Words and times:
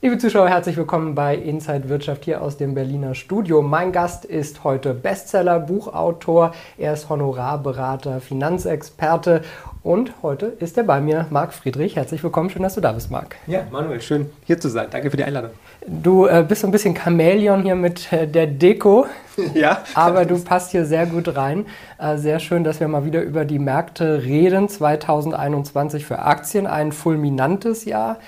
Liebe 0.00 0.16
Zuschauer, 0.16 0.48
herzlich 0.48 0.76
willkommen 0.76 1.16
bei 1.16 1.34
Inside 1.34 1.88
Wirtschaft 1.88 2.24
hier 2.24 2.40
aus 2.40 2.56
dem 2.56 2.72
Berliner 2.72 3.16
Studio. 3.16 3.62
Mein 3.62 3.90
Gast 3.90 4.24
ist 4.24 4.62
heute 4.62 4.94
Bestseller, 4.94 5.58
Buchautor, 5.58 6.52
er 6.76 6.92
ist 6.92 7.08
Honorarberater, 7.08 8.20
Finanzexperte 8.20 9.42
und 9.82 10.12
heute 10.22 10.46
ist 10.46 10.78
er 10.78 10.84
bei 10.84 11.00
mir, 11.00 11.26
Marc 11.30 11.52
Friedrich. 11.52 11.96
Herzlich 11.96 12.22
willkommen, 12.22 12.48
schön, 12.48 12.62
dass 12.62 12.76
du 12.76 12.80
da 12.80 12.92
bist, 12.92 13.10
Marc. 13.10 13.34
Ja, 13.48 13.62
Manuel, 13.72 14.00
schön 14.00 14.30
hier 14.46 14.60
zu 14.60 14.68
sein. 14.68 14.86
Danke 14.88 15.10
für 15.10 15.16
die 15.16 15.24
Einladung. 15.24 15.50
Du 15.84 16.26
äh, 16.26 16.44
bist 16.46 16.60
so 16.60 16.68
ein 16.68 16.70
bisschen 16.70 16.94
Chamäleon 16.96 17.64
hier 17.64 17.74
mit 17.74 18.12
äh, 18.12 18.28
der 18.28 18.46
Deko. 18.46 19.06
ja. 19.54 19.82
Aber 19.94 20.26
du 20.26 20.38
passt 20.38 20.70
hier 20.70 20.84
sehr 20.84 21.06
gut 21.06 21.34
rein. 21.36 21.66
Äh, 21.98 22.18
sehr 22.18 22.38
schön, 22.38 22.62
dass 22.62 22.78
wir 22.78 22.86
mal 22.86 23.04
wieder 23.04 23.22
über 23.22 23.44
die 23.44 23.58
Märkte 23.58 24.22
reden. 24.22 24.68
2021 24.68 26.06
für 26.06 26.20
Aktien, 26.20 26.68
ein 26.68 26.92
fulminantes 26.92 27.84
Jahr. 27.84 28.18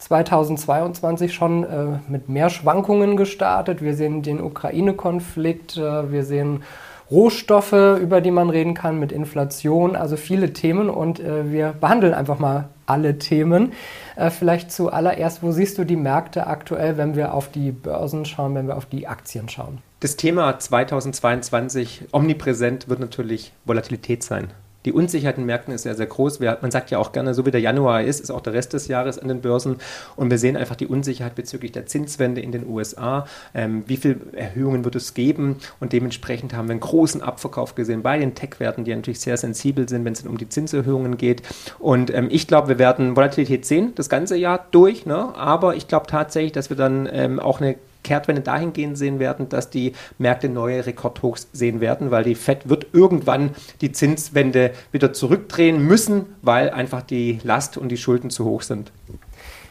2022 0.00 1.32
schon 1.32 1.64
äh, 1.64 1.98
mit 2.08 2.28
mehr 2.28 2.50
Schwankungen 2.50 3.16
gestartet. 3.16 3.82
Wir 3.82 3.94
sehen 3.94 4.22
den 4.22 4.42
Ukraine-Konflikt, 4.42 5.76
äh, 5.76 6.10
wir 6.10 6.24
sehen 6.24 6.62
Rohstoffe, 7.10 7.72
über 7.72 8.20
die 8.20 8.30
man 8.30 8.50
reden 8.50 8.74
kann, 8.74 8.98
mit 8.98 9.10
Inflation, 9.10 9.96
also 9.96 10.16
viele 10.16 10.52
Themen 10.52 10.88
und 10.88 11.18
äh, 11.18 11.50
wir 11.50 11.74
behandeln 11.80 12.14
einfach 12.14 12.38
mal 12.38 12.68
alle 12.86 13.18
Themen. 13.18 13.72
Äh, 14.16 14.30
vielleicht 14.30 14.70
zuallererst, 14.70 15.42
wo 15.42 15.50
siehst 15.50 15.76
du 15.78 15.84
die 15.84 15.96
Märkte 15.96 16.46
aktuell, 16.46 16.96
wenn 16.96 17.16
wir 17.16 17.34
auf 17.34 17.50
die 17.50 17.72
Börsen 17.72 18.24
schauen, 18.24 18.54
wenn 18.54 18.68
wir 18.68 18.76
auf 18.76 18.86
die 18.86 19.08
Aktien 19.08 19.48
schauen? 19.48 19.78
Das 19.98 20.16
Thema 20.16 20.58
2022 20.58 22.06
omnipräsent 22.12 22.88
wird 22.88 23.00
natürlich 23.00 23.52
Volatilität 23.64 24.22
sein. 24.22 24.48
Die 24.86 24.92
Unsicherheit 24.92 25.36
in 25.36 25.44
Märkten 25.44 25.74
ist 25.74 25.82
sehr, 25.82 25.94
sehr 25.94 26.06
groß. 26.06 26.40
Man 26.40 26.70
sagt 26.70 26.90
ja 26.90 26.98
auch 26.98 27.12
gerne, 27.12 27.34
so 27.34 27.44
wie 27.44 27.50
der 27.50 27.60
Januar 27.60 28.02
ist, 28.02 28.20
ist 28.20 28.30
auch 28.30 28.40
der 28.40 28.54
Rest 28.54 28.72
des 28.72 28.88
Jahres 28.88 29.18
an 29.18 29.28
den 29.28 29.42
Börsen. 29.42 29.76
Und 30.16 30.30
wir 30.30 30.38
sehen 30.38 30.56
einfach 30.56 30.76
die 30.76 30.86
Unsicherheit 30.86 31.34
bezüglich 31.34 31.72
der 31.72 31.86
Zinswende 31.86 32.40
in 32.40 32.50
den 32.50 32.66
USA. 32.66 33.26
Ähm, 33.54 33.84
wie 33.86 33.98
viele 33.98 34.16
Erhöhungen 34.32 34.84
wird 34.84 34.96
es 34.96 35.12
geben? 35.12 35.56
Und 35.80 35.92
dementsprechend 35.92 36.54
haben 36.54 36.68
wir 36.68 36.72
einen 36.72 36.80
großen 36.80 37.22
Abverkauf 37.22 37.74
gesehen 37.74 38.02
bei 38.02 38.18
den 38.18 38.34
Tech-Werten, 38.34 38.84
die 38.84 38.94
natürlich 38.94 39.20
sehr 39.20 39.36
sensibel 39.36 39.88
sind, 39.88 40.04
wenn 40.04 40.14
es 40.14 40.26
um 40.26 40.38
die 40.38 40.48
Zinserhöhungen 40.48 41.18
geht. 41.18 41.42
Und 41.78 42.12
ähm, 42.14 42.28
ich 42.30 42.46
glaube, 42.46 42.68
wir 42.68 42.78
werden 42.78 43.16
Volatilität 43.16 43.66
sehen, 43.66 43.92
das 43.96 44.08
ganze 44.08 44.36
Jahr 44.36 44.66
durch. 44.70 45.04
Ne? 45.04 45.34
Aber 45.34 45.76
ich 45.76 45.88
glaube 45.88 46.06
tatsächlich, 46.06 46.52
dass 46.52 46.70
wir 46.70 46.76
dann 46.76 47.06
ähm, 47.12 47.38
auch 47.38 47.60
eine 47.60 47.76
Kehrtwende 48.02 48.42
dahingehend 48.42 48.96
sehen 48.96 49.18
werden, 49.18 49.48
dass 49.48 49.70
die 49.70 49.92
Märkte 50.18 50.48
neue 50.48 50.86
Rekordhochs 50.86 51.48
sehen 51.52 51.80
werden, 51.80 52.10
weil 52.10 52.24
die 52.24 52.34
Fed 52.34 52.68
wird 52.68 52.88
irgendwann 52.92 53.50
die 53.80 53.92
Zinswende 53.92 54.72
wieder 54.92 55.12
zurückdrehen 55.12 55.84
müssen, 55.86 56.26
weil 56.42 56.70
einfach 56.70 57.02
die 57.02 57.40
Last 57.42 57.76
und 57.76 57.88
die 57.90 57.96
Schulden 57.96 58.30
zu 58.30 58.44
hoch 58.44 58.62
sind. 58.62 58.92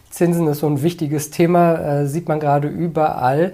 Zinsen 0.10 0.48
ist 0.48 0.60
so 0.60 0.68
ein 0.68 0.82
wichtiges 0.82 1.30
Thema, 1.30 1.76
äh, 1.76 2.08
sieht 2.08 2.28
man 2.28 2.40
gerade 2.40 2.68
überall. 2.68 3.54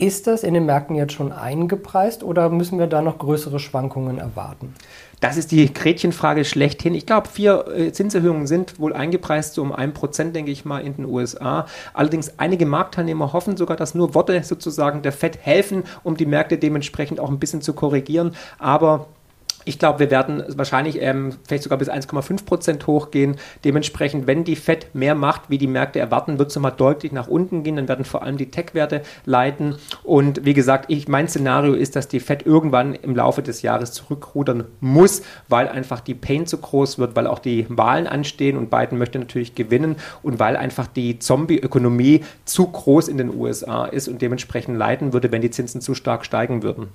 Ist 0.00 0.28
das 0.28 0.44
in 0.44 0.54
den 0.54 0.64
Märkten 0.64 0.94
jetzt 0.94 1.12
schon 1.12 1.32
eingepreist 1.32 2.22
oder 2.22 2.50
müssen 2.50 2.78
wir 2.78 2.86
da 2.86 3.02
noch 3.02 3.18
größere 3.18 3.58
Schwankungen 3.58 4.18
erwarten? 4.18 4.74
Das 5.18 5.36
ist 5.36 5.50
die 5.50 5.74
Gretchenfrage 5.74 6.44
schlechthin. 6.44 6.94
Ich 6.94 7.04
glaube, 7.04 7.28
vier 7.28 7.66
äh, 7.66 7.90
Zinserhöhungen 7.90 8.46
sind 8.46 8.78
wohl 8.78 8.92
eingepreist, 8.92 9.54
so 9.54 9.62
um 9.62 9.72
ein 9.72 9.94
Prozent, 9.94 10.36
denke 10.36 10.52
ich 10.52 10.64
mal, 10.64 10.78
in 10.78 10.94
den 10.94 11.04
USA. 11.04 11.66
Allerdings 11.94 12.34
einige 12.38 12.64
Marktteilnehmer 12.64 13.32
hoffen 13.32 13.56
sogar, 13.56 13.76
dass 13.76 13.96
nur 13.96 14.14
Worte 14.14 14.40
sozusagen 14.44 15.02
der 15.02 15.10
FED 15.10 15.38
helfen, 15.42 15.82
um 16.04 16.16
die 16.16 16.26
Märkte 16.26 16.58
dementsprechend 16.58 17.18
auch 17.18 17.28
ein 17.28 17.40
bisschen 17.40 17.60
zu 17.60 17.72
korrigieren. 17.72 18.36
Aber 18.60 19.08
ich 19.68 19.78
glaube, 19.78 19.98
wir 19.98 20.10
werden 20.10 20.42
wahrscheinlich 20.48 21.00
ähm, 21.02 21.34
vielleicht 21.46 21.64
sogar 21.64 21.78
bis 21.78 21.90
1,5 21.90 22.46
Prozent 22.46 22.86
hochgehen. 22.86 23.36
Dementsprechend, 23.64 24.26
wenn 24.26 24.42
die 24.42 24.56
FED 24.56 24.94
mehr 24.94 25.14
macht, 25.14 25.50
wie 25.50 25.58
die 25.58 25.66
Märkte 25.66 25.98
erwarten, 25.98 26.38
wird 26.38 26.48
es 26.48 26.56
nochmal 26.56 26.72
deutlich 26.74 27.12
nach 27.12 27.28
unten 27.28 27.62
gehen. 27.62 27.76
Dann 27.76 27.86
werden 27.86 28.06
vor 28.06 28.22
allem 28.22 28.38
die 28.38 28.50
Tech-Werte 28.50 29.02
leiden. 29.26 29.76
Und 30.04 30.46
wie 30.46 30.54
gesagt, 30.54 30.86
ich, 30.88 31.06
mein 31.06 31.28
Szenario 31.28 31.74
ist, 31.74 31.96
dass 31.96 32.08
die 32.08 32.18
FED 32.18 32.46
irgendwann 32.46 32.94
im 32.94 33.14
Laufe 33.14 33.42
des 33.42 33.60
Jahres 33.60 33.92
zurückrudern 33.92 34.64
muss, 34.80 35.20
weil 35.48 35.68
einfach 35.68 36.00
die 36.00 36.14
Pain 36.14 36.46
zu 36.46 36.56
groß 36.56 36.98
wird, 36.98 37.14
weil 37.14 37.26
auch 37.26 37.38
die 37.38 37.66
Wahlen 37.68 38.06
anstehen 38.06 38.56
und 38.56 38.70
Biden 38.70 38.96
möchte 38.96 39.18
natürlich 39.18 39.54
gewinnen 39.54 39.96
und 40.22 40.38
weil 40.38 40.56
einfach 40.56 40.86
die 40.86 41.18
Zombie-Ökonomie 41.18 42.24
zu 42.46 42.66
groß 42.66 43.08
in 43.08 43.18
den 43.18 43.34
USA 43.34 43.84
ist 43.84 44.08
und 44.08 44.22
dementsprechend 44.22 44.78
leiden 44.78 45.12
würde, 45.12 45.30
wenn 45.30 45.42
die 45.42 45.50
Zinsen 45.50 45.82
zu 45.82 45.94
stark 45.94 46.24
steigen 46.24 46.62
würden. 46.62 46.88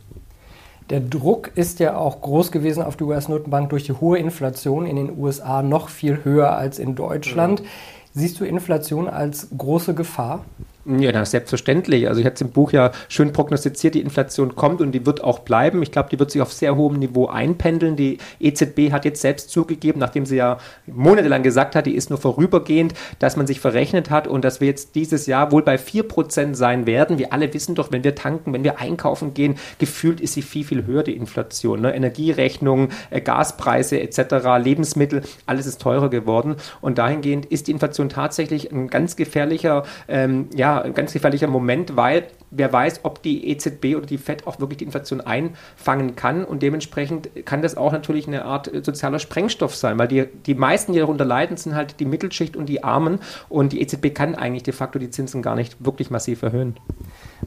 Der 0.90 1.00
Druck 1.00 1.52
ist 1.56 1.80
ja 1.80 1.96
auch 1.96 2.22
groß 2.22 2.52
gewesen 2.52 2.84
auf 2.84 2.98
die 2.98 3.04
US-Notenbank 3.04 3.70
durch 3.70 3.86
die 3.86 3.94
hohe 3.94 4.18
Inflation 4.18 4.86
in 4.86 4.96
den 4.96 5.18
USA 5.18 5.62
noch 5.62 5.90
viel 5.90 6.24
höher 6.24 6.56
als 6.56 6.80
in 6.80 6.96
Deutschland. 6.96 7.62
Ja. 7.62 7.66
Siehst 8.14 8.40
du 8.40 8.46
Inflation 8.46 9.08
als 9.08 9.48
große 9.58 9.94
Gefahr? 9.96 10.44
Ja, 10.86 11.14
na, 11.14 11.24
selbstverständlich. 11.24 12.10
Also 12.10 12.20
ich 12.20 12.26
hatte 12.26 12.44
im 12.44 12.52
Buch 12.52 12.74
ja 12.74 12.92
schön 13.08 13.32
prognostiziert, 13.32 13.96
die 13.96 14.02
Inflation 14.02 14.56
kommt 14.56 14.82
und 14.82 14.92
die 14.92 15.06
wird 15.06 15.24
auch 15.24 15.40
bleiben. 15.40 15.82
Ich 15.82 15.94
glaube, 15.94 16.10
die 16.10 16.20
wird 16.20 16.30
sich 16.30 16.42
auf 16.42 16.52
sehr 16.52 16.76
hohem 16.76 17.00
Niveau 17.00 17.28
einpendeln. 17.28 17.96
Die 17.96 18.18
EZB 18.42 18.92
hat 18.92 19.06
jetzt 19.06 19.22
selbst 19.22 19.50
zugegeben, 19.50 20.00
nachdem 20.00 20.26
sie 20.26 20.36
ja 20.36 20.58
monatelang 20.86 21.42
gesagt 21.42 21.78
hat, 21.78 21.86
die 21.86 21.96
ist 21.96 22.10
nur 22.10 22.20
vorübergehend, 22.20 22.94
dass 23.20 23.38
man 23.38 23.48
sich 23.48 23.62
verrechnet 23.62 24.10
hat 24.10 24.28
und 24.28 24.44
dass 24.44 24.60
wir 24.60 24.68
jetzt 24.68 24.96
dieses 24.96 25.26
Jahr 25.26 25.54
wohl 25.54 25.62
bei 25.62 25.76
4% 25.78 26.54
sein 26.54 26.86
werden. 26.86 27.18
Wir 27.18 27.32
alle 27.32 27.54
wissen 27.54 27.76
doch, 27.76 27.94
wenn 27.94 28.04
wir 28.04 28.16
tanken, 28.16 28.52
wenn 28.52 28.66
wir 28.66 28.80
einkaufen 28.80 29.34
gehen, 29.34 29.56
gefühlt 29.80 30.20
ist 30.20 30.34
sie 30.34 30.42
viel, 30.42 30.66
viel 30.66 30.86
höher, 30.86 31.04
die 31.04 31.16
Inflation. 31.16 31.80
Ne? 31.80 31.96
Energierechnungen, 31.96 32.90
äh, 33.10 33.22
Gaspreise 33.22 34.02
etc., 34.02 34.58
Lebensmittel, 34.62 35.22
alles 35.46 35.66
ist 35.66 35.82
teurer 35.82 36.10
geworden. 36.10 36.58
Und 36.82 36.98
dahingehend 36.98 37.46
ist 37.46 37.68
die 37.68 37.72
Inflation 37.72 38.10
tatsächlich 38.10 38.70
ein 38.70 38.90
ganz 38.90 39.16
gefährlicher, 39.16 39.84
ähm, 40.10 40.50
ja, 40.54 40.73
ein 40.82 40.94
ganz 40.94 41.14
gefährlicher 41.14 41.48
Moment, 41.48 41.96
weil 41.96 42.28
wer 42.52 42.72
weiß, 42.72 43.02
ob 43.04 43.22
die 43.22 43.50
EZB 43.50 43.96
oder 43.96 44.06
die 44.06 44.18
FED 44.18 44.48
auch 44.48 44.60
wirklich 44.60 44.78
die 44.78 44.86
Inflation 44.86 45.22
einfangen 45.22 46.16
kann 46.16 46.44
und 46.44 46.62
dementsprechend 46.62 47.30
kann 47.46 47.62
das 47.62 47.78
auch 47.78 47.92
natürlich 47.92 48.28
eine 48.28 48.46
Art 48.46 48.70
sozialer 48.84 49.20
Sprengstoff 49.20 49.76
sein, 49.76 49.98
weil 49.98 50.08
die, 50.08 50.26
die 50.46 50.56
meisten, 50.56 50.94
die 50.94 51.00
darunter 51.00 51.26
leiden, 51.26 51.58
sind 51.58 51.76
halt 51.76 52.00
die 52.00 52.06
Mittelschicht 52.06 52.56
und 52.56 52.68
die 52.68 52.84
Armen 52.84 53.20
und 53.50 53.74
die 53.74 53.82
EZB 53.82 54.14
kann 54.14 54.36
eigentlich 54.36 54.64
de 54.64 54.74
facto 54.74 55.00
die 55.00 55.10
Zinsen 55.10 55.42
gar 55.42 55.56
nicht 55.56 55.84
wirklich 55.84 56.10
massiv 56.10 56.42
erhöhen. 56.42 56.78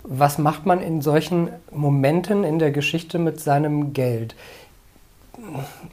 Was 0.02 0.38
macht 0.38 0.66
man 0.66 0.80
in 0.80 1.00
solchen 1.00 1.48
Momenten 1.72 2.44
in 2.44 2.58
der 2.58 2.70
Geschichte 2.70 3.18
mit 3.18 3.40
seinem 3.40 3.92
Geld? 3.92 4.34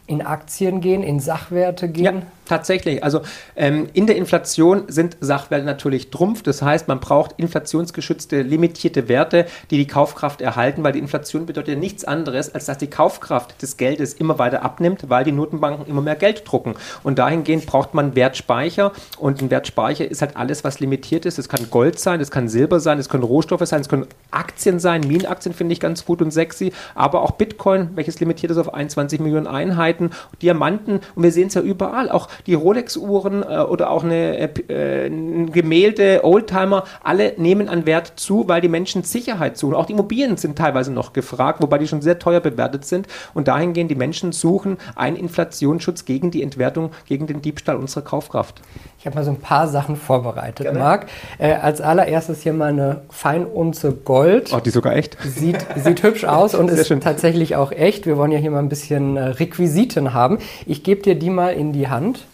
In 0.07 0.21
Aktien 0.21 0.81
gehen, 0.81 1.03
in 1.03 1.19
Sachwerte 1.19 1.89
gehen? 1.89 2.03
Ja 2.03 2.21
Tatsächlich. 2.45 3.03
Also 3.03 3.21
ähm, 3.55 3.87
in 3.93 4.05
der 4.05 4.17
Inflation 4.17 4.83
sind 4.87 5.17
Sachwerte 5.21 5.65
natürlich 5.65 6.11
Trumpf. 6.11 6.43
Das 6.43 6.61
heißt, 6.61 6.89
man 6.89 6.99
braucht 6.99 7.33
inflationsgeschützte, 7.37 8.41
limitierte 8.41 9.07
Werte, 9.07 9.45
die 9.71 9.77
die 9.77 9.87
Kaufkraft 9.87 10.41
erhalten, 10.41 10.83
weil 10.83 10.91
die 10.91 10.99
Inflation 10.99 11.45
bedeutet 11.45 11.75
ja 11.75 11.79
nichts 11.79 12.03
anderes, 12.03 12.53
als 12.53 12.65
dass 12.65 12.77
die 12.77 12.89
Kaufkraft 12.89 13.61
des 13.61 13.77
Geldes 13.77 14.13
immer 14.13 14.39
weiter 14.39 14.61
abnimmt, 14.61 15.09
weil 15.09 15.23
die 15.23 15.31
Notenbanken 15.31 15.87
immer 15.87 16.01
mehr 16.01 16.15
Geld 16.15 16.43
drucken. 16.45 16.75
Und 17.01 17.17
dahingehend 17.17 17.65
braucht 17.65 17.93
man 17.93 18.15
Wertspeicher. 18.15 18.91
Und 19.17 19.41
ein 19.41 19.49
Wertspeicher 19.49 20.09
ist 20.09 20.21
halt 20.21 20.35
alles, 20.35 20.65
was 20.65 20.81
limitiert 20.81 21.25
ist. 21.25 21.37
Das 21.37 21.47
kann 21.47 21.69
Gold 21.71 21.97
sein, 21.97 22.19
das 22.19 22.29
kann 22.29 22.49
Silber 22.49 22.81
sein, 22.81 22.97
das 22.97 23.07
können 23.07 23.23
Rohstoffe 23.23 23.65
sein, 23.65 23.79
das 23.79 23.89
können 23.89 24.05
Aktien 24.31 24.79
sein. 24.79 25.01
Minenaktien 25.01 25.55
finde 25.55 25.73
ich 25.73 25.79
ganz 25.79 26.03
gut 26.03 26.21
und 26.21 26.31
sexy. 26.31 26.73
Aber 26.93 27.21
auch 27.21 27.31
Bitcoin, 27.31 27.89
welches 27.95 28.19
limitiert 28.19 28.51
ist 28.51 28.57
auf 28.57 28.73
21 28.73 29.21
Millionen 29.21 29.32
Einheiten. 29.47 30.11
Diamanten. 30.41 30.99
Und 31.15 31.23
wir 31.23 31.31
sehen 31.31 31.47
es 31.47 31.53
ja 31.53 31.61
überall. 31.61 32.09
Auch 32.09 32.27
die 32.47 32.53
Rolex-Uhren 32.53 33.43
äh, 33.43 33.59
oder 33.59 33.89
auch 33.89 34.03
eine, 34.03 34.37
äh, 34.69 35.07
ein 35.07 35.51
Gemälde, 35.51 36.21
Oldtimer, 36.23 36.83
alle 37.03 37.33
nehmen 37.37 37.69
an 37.69 37.85
Wert 37.85 38.13
zu, 38.15 38.47
weil 38.47 38.61
die 38.61 38.69
Menschen 38.69 39.03
Sicherheit 39.03 39.57
suchen. 39.57 39.75
Auch 39.75 39.85
die 39.85 39.93
Immobilien 39.93 40.37
sind 40.37 40.57
teilweise 40.57 40.91
noch 40.91 41.13
gefragt, 41.13 41.61
wobei 41.61 41.77
die 41.77 41.87
schon 41.87 42.01
sehr 42.01 42.19
teuer 42.19 42.39
bewertet 42.39 42.85
sind. 42.85 43.07
Und 43.33 43.47
dahingehend 43.47 43.91
die 43.91 43.95
Menschen 43.95 44.31
suchen 44.31 44.77
einen 44.95 45.15
Inflationsschutz 45.15 46.05
gegen 46.05 46.31
die 46.31 46.43
Entwertung, 46.43 46.91
gegen 47.07 47.27
den 47.27 47.41
Diebstahl 47.41 47.75
unserer 47.75 48.03
Kaufkraft. 48.03 48.61
Ich 49.03 49.05
habe 49.05 49.17
mal 49.17 49.25
so 49.25 49.31
ein 49.31 49.39
paar 49.39 49.67
Sachen 49.67 49.97
vorbereitet, 49.97 50.65
Gerne. 50.65 50.79
Marc. 50.79 51.07
Äh, 51.37 51.55
als 51.55 51.81
allererstes 51.81 52.41
hier 52.41 52.53
mal 52.53 52.69
eine 52.69 53.01
Feinunze 53.09 53.91
Gold. 53.91 54.53
Oh, 54.55 54.61
die 54.61 54.69
sogar 54.69 54.95
echt? 54.95 55.17
Sieht, 55.21 55.57
sieht 55.75 56.03
hübsch 56.03 56.23
aus 56.23 56.55
und 56.55 56.69
ist 56.69 56.87
schön. 56.87 57.01
tatsächlich 57.01 57.57
auch 57.57 57.73
echt. 57.73 58.05
Wir 58.05 58.17
wollen 58.17 58.31
ja 58.31 58.37
hier 58.37 58.51
mal 58.51 58.59
ein 58.59 58.69
bisschen 58.69 59.17
äh, 59.17 59.22
Requisiten 59.29 60.13
haben. 60.13 60.39
Ich 60.65 60.83
gebe 60.83 61.01
dir 61.01 61.15
die 61.15 61.29
mal 61.29 61.53
in 61.53 61.73
die 61.73 61.87
Hand. 61.87 62.25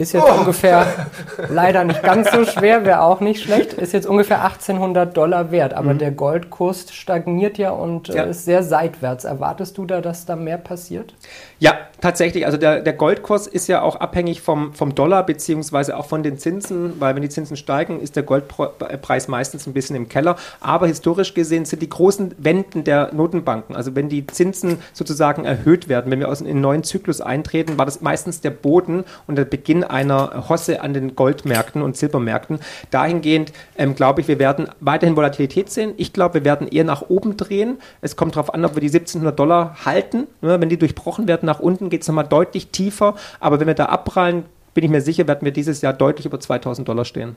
Ist 0.00 0.14
jetzt 0.14 0.24
oh. 0.26 0.38
ungefähr, 0.38 0.86
leider 1.50 1.84
nicht 1.84 2.02
ganz 2.02 2.32
so 2.32 2.46
schwer, 2.46 2.86
wäre 2.86 3.02
auch 3.02 3.20
nicht 3.20 3.42
schlecht, 3.42 3.74
ist 3.74 3.92
jetzt 3.92 4.06
ungefähr 4.06 4.42
1800 4.42 5.14
Dollar 5.14 5.50
wert. 5.50 5.74
Aber 5.74 5.92
mhm. 5.92 5.98
der 5.98 6.10
Goldkurs 6.10 6.86
stagniert 6.90 7.58
ja 7.58 7.70
und 7.72 8.08
äh, 8.08 8.16
ja. 8.16 8.22
ist 8.22 8.46
sehr 8.46 8.62
seitwärts. 8.62 9.24
Erwartest 9.24 9.76
du 9.76 9.84
da, 9.84 10.00
dass 10.00 10.24
da 10.24 10.36
mehr 10.36 10.56
passiert? 10.56 11.12
Ja, 11.58 11.74
tatsächlich. 12.00 12.46
Also 12.46 12.56
der, 12.56 12.80
der 12.80 12.94
Goldkurs 12.94 13.46
ist 13.46 13.66
ja 13.66 13.82
auch 13.82 13.96
abhängig 13.96 14.40
vom, 14.40 14.72
vom 14.72 14.94
Dollar 14.94 15.26
beziehungsweise 15.26 15.94
auch 15.98 16.06
von 16.06 16.22
den 16.22 16.38
Zinsen, 16.38 16.98
weil 16.98 17.14
wenn 17.14 17.20
die 17.20 17.28
Zinsen 17.28 17.58
steigen, 17.58 18.00
ist 18.00 18.16
der 18.16 18.22
Goldpreis 18.22 19.28
meistens 19.28 19.66
ein 19.66 19.74
bisschen 19.74 19.96
im 19.96 20.08
Keller. 20.08 20.36
Aber 20.60 20.86
historisch 20.86 21.34
gesehen 21.34 21.66
sind 21.66 21.82
die 21.82 21.90
großen 21.90 22.34
Wenden 22.38 22.84
der 22.84 23.12
Notenbanken, 23.12 23.76
also 23.76 23.94
wenn 23.94 24.08
die 24.08 24.26
Zinsen 24.26 24.78
sozusagen 24.94 25.44
erhöht 25.44 25.90
werden, 25.90 26.10
wenn 26.10 26.20
wir 26.20 26.30
aus 26.30 26.40
einem 26.40 26.62
neuen 26.62 26.84
Zyklus 26.84 27.20
eintreten, 27.20 27.76
war 27.76 27.84
das 27.84 28.00
meistens 28.00 28.40
der 28.40 28.50
Boden 28.50 29.04
und 29.26 29.36
der 29.36 29.44
Beginn 29.44 29.84
einer 29.90 30.48
Hosse 30.48 30.80
an 30.80 30.94
den 30.94 31.14
Goldmärkten 31.16 31.82
und 31.82 31.96
Silbermärkten. 31.96 32.60
Dahingehend 32.90 33.52
ähm, 33.76 33.94
glaube 33.94 34.20
ich, 34.20 34.28
wir 34.28 34.38
werden 34.38 34.68
weiterhin 34.80 35.16
Volatilität 35.16 35.70
sehen. 35.70 35.94
Ich 35.96 36.12
glaube, 36.12 36.34
wir 36.34 36.44
werden 36.44 36.68
eher 36.68 36.84
nach 36.84 37.02
oben 37.08 37.36
drehen. 37.36 37.78
Es 38.00 38.16
kommt 38.16 38.36
darauf 38.36 38.54
an, 38.54 38.64
ob 38.64 38.74
wir 38.74 38.80
die 38.80 38.88
1700 38.88 39.38
Dollar 39.38 39.76
halten. 39.84 40.26
Ne, 40.40 40.60
wenn 40.60 40.68
die 40.68 40.78
durchbrochen 40.78 41.28
werden 41.28 41.46
nach 41.46 41.60
unten, 41.60 41.90
geht 41.90 42.02
es 42.02 42.08
nochmal 42.08 42.26
deutlich 42.26 42.68
tiefer. 42.68 43.14
Aber 43.40 43.60
wenn 43.60 43.66
wir 43.66 43.74
da 43.74 43.86
abprallen, 43.86 44.44
bin 44.74 44.84
ich 44.84 44.90
mir 44.90 45.00
sicher, 45.00 45.26
werden 45.26 45.44
wir 45.44 45.52
dieses 45.52 45.80
Jahr 45.82 45.92
deutlich 45.92 46.26
über 46.26 46.38
2000 46.38 46.88
Dollar 46.88 47.04
stehen. 47.04 47.36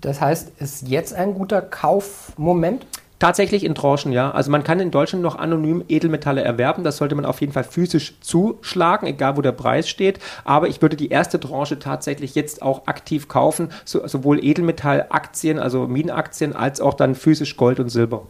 Das 0.00 0.20
heißt, 0.20 0.60
ist 0.60 0.88
jetzt 0.88 1.14
ein 1.14 1.34
guter 1.34 1.62
Kaufmoment? 1.62 2.84
Tatsächlich 3.22 3.62
in 3.62 3.76
Tranchen, 3.76 4.10
ja. 4.10 4.32
Also 4.32 4.50
man 4.50 4.64
kann 4.64 4.80
in 4.80 4.90
Deutschland 4.90 5.22
noch 5.22 5.36
anonym 5.36 5.84
Edelmetalle 5.88 6.42
erwerben. 6.42 6.82
Das 6.82 6.96
sollte 6.96 7.14
man 7.14 7.24
auf 7.24 7.40
jeden 7.40 7.52
Fall 7.52 7.62
physisch 7.62 8.14
zuschlagen, 8.20 9.06
egal 9.06 9.36
wo 9.36 9.42
der 9.42 9.52
Preis 9.52 9.88
steht. 9.88 10.18
Aber 10.42 10.66
ich 10.66 10.82
würde 10.82 10.96
die 10.96 11.08
erste 11.08 11.38
Tranche 11.38 11.78
tatsächlich 11.78 12.34
jetzt 12.34 12.62
auch 12.62 12.88
aktiv 12.88 13.28
kaufen, 13.28 13.68
so, 13.84 14.04
sowohl 14.08 14.44
Edelmetallaktien, 14.44 15.60
also 15.60 15.86
Minenaktien, 15.86 16.56
als 16.56 16.80
auch 16.80 16.94
dann 16.94 17.14
physisch 17.14 17.56
Gold 17.56 17.78
und 17.78 17.90
Silber. 17.90 18.22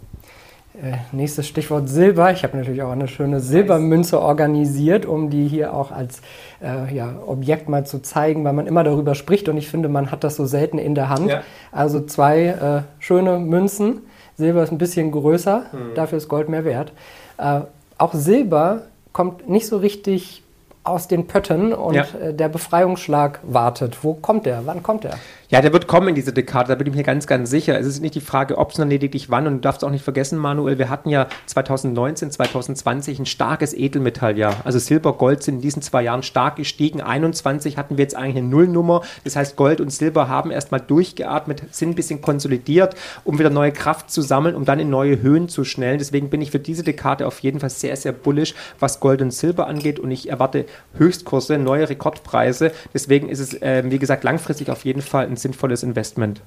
Äh, 0.74 0.98
nächstes 1.10 1.48
Stichwort 1.48 1.88
Silber. 1.88 2.30
Ich 2.32 2.44
habe 2.44 2.58
natürlich 2.58 2.82
auch 2.82 2.92
eine 2.92 3.08
schöne 3.08 3.40
Silbermünze 3.40 4.20
organisiert, 4.20 5.06
um 5.06 5.30
die 5.30 5.48
hier 5.48 5.72
auch 5.72 5.90
als 5.90 6.20
äh, 6.62 6.94
ja, 6.94 7.14
Objekt 7.26 7.66
mal 7.66 7.86
zu 7.86 8.02
zeigen, 8.02 8.44
weil 8.44 8.52
man 8.52 8.66
immer 8.66 8.84
darüber 8.84 9.14
spricht 9.14 9.48
und 9.48 9.56
ich 9.56 9.68
finde, 9.68 9.88
man 9.88 10.10
hat 10.10 10.22
das 10.22 10.36
so 10.36 10.44
selten 10.44 10.76
in 10.76 10.94
der 10.94 11.08
Hand. 11.08 11.30
Ja. 11.30 11.42
Also 11.70 12.04
zwei 12.04 12.44
äh, 12.44 12.82
schöne 12.98 13.38
Münzen 13.38 14.02
Silber 14.37 14.62
ist 14.62 14.73
ein 14.73 14.79
bisschen 14.79 15.11
größer, 15.11 15.67
mhm. 15.73 15.94
dafür 15.94 16.19
ist 16.19 16.29
Gold 16.29 16.49
mehr 16.49 16.64
wert. 16.64 16.93
Äh, 17.38 17.61
auch 17.99 18.14
Silber 18.14 18.82
kommt 19.12 19.49
nicht 19.49 19.67
so 19.67 19.76
richtig 19.76 20.43
aus 20.84 21.06
den 21.06 21.26
Pötten 21.26 21.73
und 21.73 21.94
ja. 21.94 22.06
äh, 22.20 22.34
der 22.34 22.49
Befreiungsschlag 22.49 23.40
wartet. 23.44 24.02
Wo 24.02 24.14
kommt 24.14 24.46
der? 24.46 24.67
Wann 24.67 24.82
kommt 24.82 25.05
der? 25.05 25.14
Ja, 25.52 25.60
der 25.60 25.75
wird 25.75 25.87
kommen 25.87 26.08
in 26.08 26.14
diese 26.14 26.32
Dekade, 26.32 26.69
da 26.69 26.76
bin 26.76 26.87
ich 26.87 26.94
mir 26.94 27.02
ganz, 27.02 27.26
ganz 27.26 27.50
sicher. 27.50 27.78
Es 27.78 27.87
ist 27.87 28.00
nicht 28.00 28.14
die 28.14 28.22
Frage, 28.22 28.56
ob, 28.56 28.72
sondern 28.72 28.88
lediglich 28.88 29.28
wann. 29.28 29.46
Und 29.46 29.56
du 29.56 29.60
darfst 29.60 29.84
auch 29.84 29.90
nicht 29.90 30.02
vergessen, 30.02 30.38
Manuel, 30.38 30.78
wir 30.78 30.88
hatten 30.88 31.10
ja 31.10 31.26
2019, 31.44 32.31
2020 32.31 33.19
ein 33.19 33.26
starkes 33.26 33.75
Edelmetalljahr. 33.75 34.62
Also 34.64 34.78
Silber, 34.78 35.12
Gold 35.12 35.43
sind 35.43 35.56
in 35.56 35.60
diesen 35.60 35.82
zwei 35.82 36.04
Jahren 36.04 36.22
stark 36.22 36.56
gestiegen. 36.56 37.02
21 37.02 37.76
hatten 37.76 37.99
wir 37.99 38.02
jetzt 38.02 38.16
eigentlich 38.16 38.38
eine 38.38 38.46
Nullnummer. 38.46 39.02
Das 39.25 39.37
heißt, 39.37 39.56
Gold 39.56 39.82
und 39.82 39.93
Silber 39.93 40.26
haben 40.26 40.50
erstmal 40.50 40.81
durchgeatmet, 40.81 41.64
sind 41.70 41.90
ein 41.90 41.94
bisschen 41.96 42.22
konsolidiert, 42.22 42.94
um 43.25 43.38
wieder 43.38 43.50
neue 43.50 43.72
Kraft 43.72 44.10
zu 44.10 44.22
sammeln, 44.22 44.55
um 44.55 44.64
dann 44.64 44.81
in 44.81 44.88
neue 44.88 45.20
Höhen 45.20 45.50
zu 45.50 45.64
schnellen. 45.64 45.98
Deswegen 45.98 46.31
bin 46.31 46.40
ich 46.40 46.50
für 46.50 46.60
diese 46.60 46.82
Dekade 46.82 47.26
auf 47.26 47.40
jeden 47.40 47.60
Fall 47.60 47.69
sehr, 47.69 47.94
sehr 47.96 48.12
bullisch, 48.12 48.55
was 48.81 49.00
Gold 49.00 49.20
und 49.20 49.34
Silber 49.34 49.66
angeht. 49.66 49.98
Und 49.98 50.12
ich 50.12 50.31
erwarte 50.31 50.64
Höchstkurse, 50.96 51.58
neue 51.58 51.90
Rekordpreise. 51.90 52.72
Deswegen 52.94 53.28
ist 53.28 53.40
es, 53.40 53.60
äh, 53.60 53.82
wie 53.84 53.98
gesagt, 53.98 54.25
langfristig 54.25 54.70
auf 54.70 54.87
jeden 54.87 55.02
Fall 55.02 55.26
ein 55.26 55.41
sinnvolles 55.42 55.82
Investment. 55.82 56.40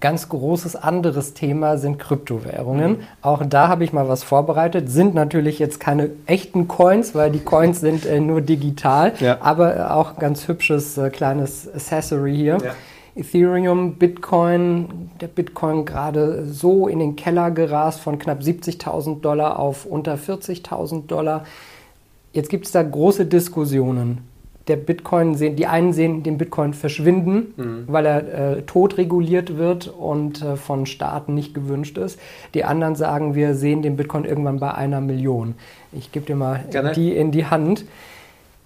Ganz 0.00 0.28
großes 0.28 0.76
anderes 0.76 1.32
Thema 1.32 1.78
sind 1.78 1.98
Kryptowährungen. 1.98 2.92
Mhm. 2.92 2.98
Auch 3.22 3.42
da 3.46 3.68
habe 3.68 3.84
ich 3.84 3.92
mal 3.94 4.06
was 4.06 4.22
vorbereitet. 4.22 4.90
Sind 4.90 5.14
natürlich 5.14 5.58
jetzt 5.58 5.80
keine 5.80 6.10
echten 6.26 6.68
Coins, 6.68 7.14
weil 7.14 7.30
die 7.30 7.38
Coins 7.38 7.80
sind 7.80 8.04
äh, 8.04 8.20
nur 8.20 8.42
digital, 8.42 9.14
ja. 9.20 9.38
aber 9.40 9.76
äh, 9.76 9.80
auch 9.80 10.18
ganz 10.18 10.46
hübsches 10.46 10.98
äh, 10.98 11.08
kleines 11.08 11.72
Accessory 11.72 12.36
hier. 12.36 12.58
Ja. 12.62 12.74
Ethereum, 13.16 13.94
Bitcoin, 13.94 15.10
der 15.22 15.28
Bitcoin 15.28 15.86
gerade 15.86 16.44
so 16.46 16.86
in 16.86 16.98
den 16.98 17.16
Keller 17.16 17.50
gerast 17.50 18.00
von 18.00 18.18
knapp 18.18 18.40
70.000 18.40 19.22
Dollar 19.22 19.58
auf 19.58 19.86
unter 19.86 20.16
40.000 20.16 21.06
Dollar. 21.06 21.44
Jetzt 22.32 22.50
gibt 22.50 22.66
es 22.66 22.72
da 22.72 22.82
große 22.82 23.24
Diskussionen 23.24 24.18
der 24.68 24.76
Bitcoin 24.76 25.34
sehen, 25.34 25.56
die 25.56 25.66
einen 25.66 25.92
sehen 25.92 26.22
den 26.22 26.38
Bitcoin 26.38 26.72
verschwinden, 26.72 27.54
mhm. 27.56 27.84
weil 27.86 28.06
er 28.06 28.56
äh, 28.56 28.62
tot 28.62 28.96
reguliert 28.96 29.58
wird 29.58 29.88
und 29.88 30.42
äh, 30.42 30.56
von 30.56 30.86
Staaten 30.86 31.34
nicht 31.34 31.54
gewünscht 31.54 31.98
ist. 31.98 32.18
Die 32.54 32.64
anderen 32.64 32.96
sagen, 32.96 33.34
wir 33.34 33.54
sehen 33.54 33.82
den 33.82 33.96
Bitcoin 33.96 34.24
irgendwann 34.24 34.60
bei 34.60 34.72
einer 34.72 35.00
Million. 35.00 35.54
Ich 35.92 36.12
gebe 36.12 36.26
dir 36.26 36.36
mal 36.36 36.64
Gerne. 36.70 36.92
die 36.92 37.12
in 37.14 37.30
die 37.30 37.46
Hand. 37.46 37.84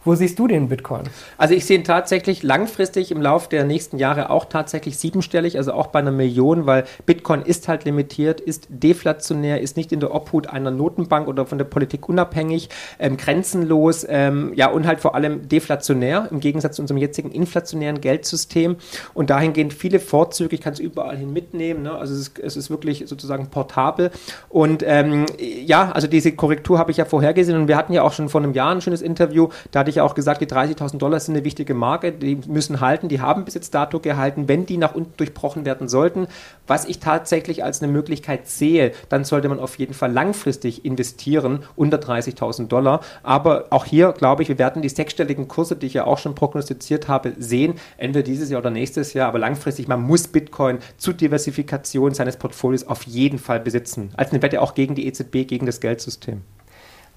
Wo 0.08 0.14
siehst 0.14 0.38
du 0.38 0.46
den 0.46 0.70
Bitcoin? 0.70 1.02
Also 1.36 1.52
ich 1.52 1.66
sehe 1.66 1.76
ihn 1.76 1.84
tatsächlich 1.84 2.42
langfristig 2.42 3.10
im 3.10 3.20
Laufe 3.20 3.50
der 3.50 3.64
nächsten 3.64 3.98
Jahre 3.98 4.30
auch 4.30 4.46
tatsächlich 4.46 4.96
siebenstellig, 4.96 5.58
also 5.58 5.74
auch 5.74 5.88
bei 5.88 5.98
einer 5.98 6.12
Million, 6.12 6.64
weil 6.64 6.84
Bitcoin 7.04 7.42
ist 7.42 7.68
halt 7.68 7.84
limitiert, 7.84 8.40
ist 8.40 8.68
deflationär, 8.70 9.60
ist 9.60 9.76
nicht 9.76 9.92
in 9.92 10.00
der 10.00 10.14
Obhut 10.14 10.46
einer 10.46 10.70
Notenbank 10.70 11.28
oder 11.28 11.44
von 11.44 11.58
der 11.58 11.66
Politik 11.66 12.08
unabhängig, 12.08 12.70
ähm, 12.98 13.18
grenzenlos, 13.18 14.06
ähm, 14.08 14.52
ja 14.54 14.70
und 14.70 14.86
halt 14.86 15.00
vor 15.00 15.14
allem 15.14 15.46
deflationär 15.46 16.28
im 16.30 16.40
Gegensatz 16.40 16.76
zu 16.76 16.82
unserem 16.82 16.96
jetzigen 16.96 17.30
inflationären 17.30 18.00
Geldsystem 18.00 18.76
und 19.12 19.28
dahingehend 19.28 19.74
viele 19.74 20.00
Vorzüge, 20.00 20.54
ich 20.54 20.62
kann 20.62 20.72
es 20.72 20.78
überall 20.78 21.18
hin 21.18 21.34
mitnehmen, 21.34 21.82
ne? 21.82 21.92
also 21.92 22.14
es 22.14 22.20
ist, 22.20 22.38
es 22.38 22.56
ist, 22.56 22.70
wirklich 22.70 23.04
sozusagen 23.06 23.48
portabel 23.48 24.10
und 24.48 24.82
ähm, 24.86 25.26
ja, 25.38 25.92
also 25.92 26.06
diese 26.06 26.32
Korrektur 26.32 26.78
habe 26.78 26.92
ich 26.92 26.96
ja 26.96 27.04
vorhergesehen 27.04 27.60
und 27.60 27.68
wir 27.68 27.76
hatten 27.76 27.92
ja 27.92 28.00
auch 28.00 28.14
schon 28.14 28.30
vor 28.30 28.40
einem 28.40 28.54
Jahr 28.54 28.74
ein 28.74 28.80
schönes 28.80 29.02
Interview, 29.02 29.48
da 29.70 29.80
hatte 29.80 29.90
ich 29.90 29.97
ja 29.98 30.04
auch 30.04 30.14
gesagt, 30.14 30.40
die 30.40 30.46
30.000 30.46 30.98
Dollar 30.98 31.20
sind 31.20 31.34
eine 31.36 31.44
wichtige 31.44 31.74
Marke, 31.74 32.12
die 32.12 32.36
müssen 32.46 32.80
halten, 32.80 33.08
die 33.08 33.20
haben 33.20 33.44
bis 33.44 33.54
jetzt 33.54 33.74
dato 33.74 34.00
gehalten. 34.00 34.48
Wenn 34.48 34.66
die 34.66 34.78
nach 34.78 34.94
unten 34.94 35.12
durchbrochen 35.16 35.64
werden 35.64 35.88
sollten, 35.88 36.26
was 36.66 36.86
ich 36.86 36.98
tatsächlich 36.98 37.62
als 37.62 37.82
eine 37.82 37.92
Möglichkeit 37.92 38.48
sehe, 38.48 38.92
dann 39.08 39.24
sollte 39.24 39.48
man 39.48 39.60
auf 39.60 39.78
jeden 39.78 39.94
Fall 39.94 40.12
langfristig 40.12 40.84
investieren 40.84 41.60
unter 41.76 41.98
30.000 41.98 42.68
Dollar. 42.68 43.00
Aber 43.22 43.66
auch 43.70 43.84
hier 43.84 44.12
glaube 44.12 44.42
ich, 44.42 44.48
wir 44.48 44.58
werden 44.58 44.82
die 44.82 44.88
sechsstelligen 44.88 45.48
Kurse, 45.48 45.76
die 45.76 45.86
ich 45.86 45.94
ja 45.94 46.04
auch 46.04 46.18
schon 46.18 46.34
prognostiziert 46.34 47.08
habe, 47.08 47.34
sehen, 47.38 47.74
entweder 47.96 48.22
dieses 48.22 48.50
Jahr 48.50 48.60
oder 48.60 48.70
nächstes 48.70 49.12
Jahr. 49.12 49.28
Aber 49.28 49.38
langfristig, 49.38 49.88
man 49.88 50.02
muss 50.02 50.28
Bitcoin 50.28 50.78
zur 50.96 51.14
Diversifikation 51.14 52.14
seines 52.14 52.36
Portfolios 52.36 52.86
auf 52.86 53.02
jeden 53.04 53.38
Fall 53.38 53.60
besitzen. 53.60 54.10
Als 54.16 54.30
eine 54.30 54.42
Wette 54.42 54.62
auch 54.62 54.74
gegen 54.74 54.94
die 54.94 55.06
EZB, 55.06 55.46
gegen 55.46 55.66
das 55.66 55.80
Geldsystem. 55.80 56.42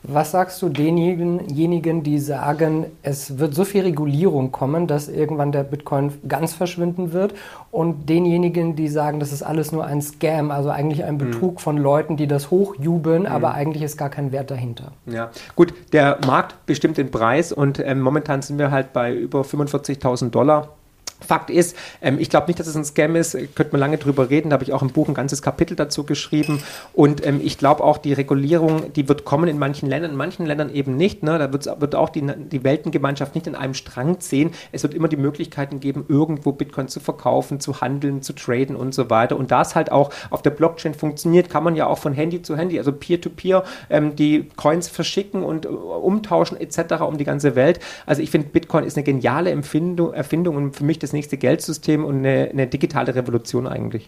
Was 0.03 0.31
sagst 0.31 0.59
du 0.63 0.69
denjenigen, 0.69 2.03
die 2.03 2.18
sagen, 2.18 2.88
es 3.03 3.38
wird 3.38 3.53
so 3.53 3.63
viel 3.63 3.83
Regulierung 3.83 4.51
kommen, 4.51 4.88
dass 4.88 5.07
irgendwann 5.07 5.51
der 5.51 5.63
Bitcoin 5.63 6.12
ganz 6.27 6.53
verschwinden 6.53 7.13
wird 7.13 7.36
und 7.69 8.09
denjenigen, 8.09 8.75
die 8.75 8.88
sagen, 8.88 9.19
das 9.19 9.31
ist 9.31 9.44
alles 9.44 9.71
nur 9.71 9.86
ein 9.86 10.01
Scam, 10.01 10.50
also 10.50 10.71
eigentlich 10.71 11.03
ein 11.03 11.15
mhm. 11.15 11.19
Betrug 11.19 11.53
mhm. 11.56 11.59
von 11.59 11.77
Leuten, 11.77 12.18
die 12.18 12.25
das 12.25 12.50
hochjubeln, 12.50 13.24
mhm. 13.24 13.27
aber 13.27 13.53
eigentlich 13.53 13.83
ist 13.83 13.95
gar 13.95 14.09
kein 14.09 14.31
Wert 14.31 14.50
dahinter? 14.50 14.92
Ja, 15.06 15.30
gut, 15.56 15.74
der 15.94 16.18
Markt 16.25 16.65
bestimmt 16.65 16.97
den 16.97 17.11
Preis 17.11 17.52
und 17.52 17.78
äh, 17.78 17.94
momentan 17.94 18.42
sind 18.42 18.57
wir 18.57 18.71
halt 18.71 18.94
bei 18.94 19.14
über 19.14 19.42
45.000 19.42 20.31
Dollar 20.31 20.69
Fakt 21.25 21.49
ist, 21.49 21.75
ähm, 22.01 22.19
ich 22.19 22.30
glaube 22.30 22.47
nicht, 22.47 22.59
dass 22.59 22.68
es 22.68 22.75
ein 22.75 22.85
Scam 22.85 23.16
ist, 23.16 23.37
könnte 23.56 23.71
man 23.71 23.80
lange 23.80 23.97
drüber 23.97 24.30
reden, 24.30 24.49
da 24.49 24.56
habe 24.56 24.63
ich 24.63 24.73
auch 24.73 24.81
im 24.81 24.90
Buch 24.90 25.07
ein 25.07 25.13
ganzes 25.13 25.42
Kapitel 25.42 25.75
dazu 25.75 26.04
geschrieben 26.04 26.61
und 26.94 27.25
ähm, 27.25 27.40
ich 27.44 27.57
glaube 27.57 27.83
auch, 27.83 27.97
die 27.97 28.13
Regulierung, 28.13 28.94
die 28.94 29.07
wird 29.07 29.25
kommen 29.25 29.47
in 29.47 29.59
manchen 29.59 29.90
Ländern, 29.90 30.11
in 30.11 30.18
manchen 30.18 30.45
Ländern 30.45 30.73
eben 30.73 30.97
nicht, 30.97 31.23
ne? 31.23 31.37
da 31.37 31.54
wird 31.54 31.95
auch 31.95 32.09
die, 32.09 32.23
die 32.51 32.63
Weltengemeinschaft 32.63 33.35
nicht 33.35 33.47
in 33.47 33.56
einem 33.56 33.73
Strang 33.73 34.19
ziehen, 34.19 34.51
es 34.71 34.83
wird 34.83 34.94
immer 34.94 35.07
die 35.07 35.18
Möglichkeiten 35.18 35.80
geben, 35.80 36.06
irgendwo 36.07 36.51
Bitcoin 36.51 36.87
zu 36.87 36.99
verkaufen, 36.99 37.59
zu 37.59 37.81
handeln, 37.81 38.21
zu 38.21 38.33
traden 38.33 38.75
und 38.75 38.94
so 38.94 39.09
weiter 39.09 39.37
und 39.37 39.51
da 39.51 39.61
es 39.61 39.75
halt 39.75 39.92
auch 39.92 40.11
auf 40.30 40.42
der 40.42 40.51
Blockchain 40.51 40.94
funktioniert, 40.94 41.49
kann 41.49 41.63
man 41.63 41.75
ja 41.75 41.87
auch 41.87 41.97
von 41.97 42.13
Handy 42.13 42.42
zu 42.42 42.57
Handy, 42.57 42.78
also 42.80 42.92
Peer-to-Peer, 42.92 43.63
-Peer, 43.63 43.68
ähm, 43.90 44.16
die 44.16 44.49
Coins 44.56 44.87
verschicken 44.87 45.44
und 45.44 45.66
uh, 45.66 45.71
umtauschen 45.71 46.59
etc. 46.59 47.01
um 47.01 47.18
die 47.18 47.23
ganze 47.23 47.56
Welt, 47.56 47.80
also 48.06 48.21
ich 48.21 48.31
finde, 48.31 48.49
Bitcoin 48.49 48.83
ist 48.83 48.97
eine 48.97 49.04
geniale 49.04 49.51
Empfindung, 49.51 50.13
Erfindung 50.13 50.56
und 50.56 50.75
für 50.75 50.83
mich 50.83 50.99
das 50.99 51.10
das 51.11 51.13
nächste 51.13 51.37
Geldsystem 51.37 52.06
und 52.06 52.19
eine, 52.19 52.49
eine 52.51 52.68
digitale 52.68 53.13
Revolution 53.13 53.68
eigentlich. 53.68 54.07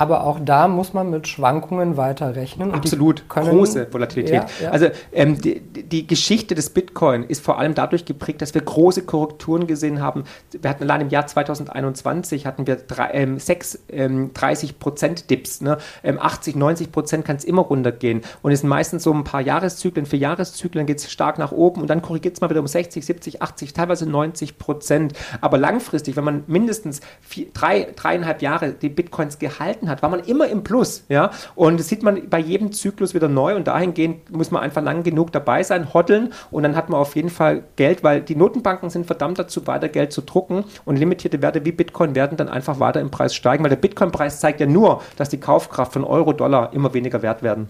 Aber 0.00 0.24
auch 0.24 0.38
da 0.42 0.66
muss 0.66 0.94
man 0.94 1.10
mit 1.10 1.28
Schwankungen 1.28 1.98
weiterrechnen. 1.98 2.72
Absolut, 2.72 3.28
können, 3.28 3.50
große 3.50 3.92
Volatilität. 3.92 4.32
Ja, 4.32 4.46
ja. 4.62 4.70
Also 4.70 4.86
ähm, 5.12 5.38
die, 5.38 5.60
die, 5.60 6.06
Geschichte 6.06 6.54
des 6.54 6.70
Bitcoin 6.70 7.24
ist 7.24 7.44
vor 7.44 7.58
allem 7.58 7.74
dadurch 7.74 8.06
geprägt, 8.06 8.40
dass 8.40 8.54
wir 8.54 8.62
große 8.62 9.02
Korrekturen 9.02 9.66
gesehen 9.66 10.00
haben. 10.00 10.24
Wir 10.58 10.70
hatten 10.70 10.84
allein 10.84 11.02
im 11.02 11.10
Jahr 11.10 11.26
2021 11.26 12.46
hatten 12.46 12.66
wir 12.66 12.76
drei, 12.76 13.10
ähm, 13.12 13.38
6, 13.38 13.80
ähm, 13.90 14.32
30 14.32 14.78
Prozent 14.78 15.28
Dips. 15.28 15.60
Ne? 15.60 15.76
Ähm, 16.02 16.18
80, 16.18 16.56
90 16.56 16.92
Prozent 16.92 17.26
kann 17.26 17.36
es 17.36 17.44
immer 17.44 17.60
runtergehen. 17.60 18.22
Und 18.40 18.52
es 18.52 18.60
sind 18.60 18.70
meistens 18.70 19.02
so 19.02 19.12
ein 19.12 19.24
paar 19.24 19.42
Jahreszyklen, 19.42 20.06
vier 20.06 20.20
Jahreszyklen 20.20 20.86
geht 20.86 20.96
es 20.96 21.12
stark 21.12 21.38
nach 21.38 21.52
oben 21.52 21.82
und 21.82 21.90
dann 21.90 22.00
korrigiert 22.00 22.36
es 22.36 22.40
mal 22.40 22.48
wieder 22.48 22.60
um 22.60 22.66
60, 22.66 23.04
70, 23.04 23.42
80, 23.42 23.74
teilweise 23.74 24.08
90 24.08 24.56
Prozent. 24.56 25.12
Aber 25.42 25.58
langfristig, 25.58 26.16
wenn 26.16 26.24
man 26.24 26.44
mindestens 26.46 27.02
vier, 27.20 27.48
drei, 27.52 27.92
dreieinhalb 27.94 28.40
Jahre 28.40 28.72
die 28.72 28.88
Bitcoins 28.88 29.38
gehalten 29.38 29.89
hat, 29.89 29.89
hat, 29.90 30.02
war 30.02 30.08
man 30.08 30.20
immer 30.20 30.48
im 30.48 30.64
Plus. 30.64 31.04
Ja? 31.08 31.30
Und 31.54 31.78
das 31.80 31.88
sieht 31.88 32.02
man 32.02 32.28
bei 32.28 32.38
jedem 32.38 32.72
Zyklus 32.72 33.14
wieder 33.14 33.28
neu 33.28 33.56
und 33.56 33.66
dahingehend 33.66 34.30
muss 34.30 34.50
man 34.50 34.62
einfach 34.62 34.82
lang 34.82 35.02
genug 35.02 35.32
dabei 35.32 35.62
sein, 35.62 35.92
hoddeln 35.92 36.32
und 36.50 36.62
dann 36.62 36.76
hat 36.76 36.88
man 36.88 37.00
auf 37.00 37.16
jeden 37.16 37.30
Fall 37.30 37.64
Geld, 37.76 38.02
weil 38.02 38.22
die 38.22 38.36
Notenbanken 38.36 38.90
sind 38.90 39.06
verdammt 39.06 39.38
dazu, 39.38 39.66
weiter 39.66 39.88
Geld 39.88 40.12
zu 40.12 40.22
drucken 40.22 40.64
und 40.84 40.96
limitierte 40.96 41.42
Werte 41.42 41.64
wie 41.64 41.72
Bitcoin 41.72 42.14
werden 42.14 42.36
dann 42.36 42.48
einfach 42.48 42.80
weiter 42.80 43.00
im 43.00 43.10
Preis 43.10 43.34
steigen, 43.34 43.62
weil 43.64 43.70
der 43.70 43.76
Bitcoin-Preis 43.76 44.40
zeigt 44.40 44.60
ja 44.60 44.66
nur, 44.66 45.02
dass 45.16 45.28
die 45.28 45.40
Kaufkraft 45.40 45.92
von 45.92 46.04
Euro, 46.04 46.32
Dollar 46.32 46.72
immer 46.72 46.94
weniger 46.94 47.22
wert 47.22 47.42
werden. 47.42 47.68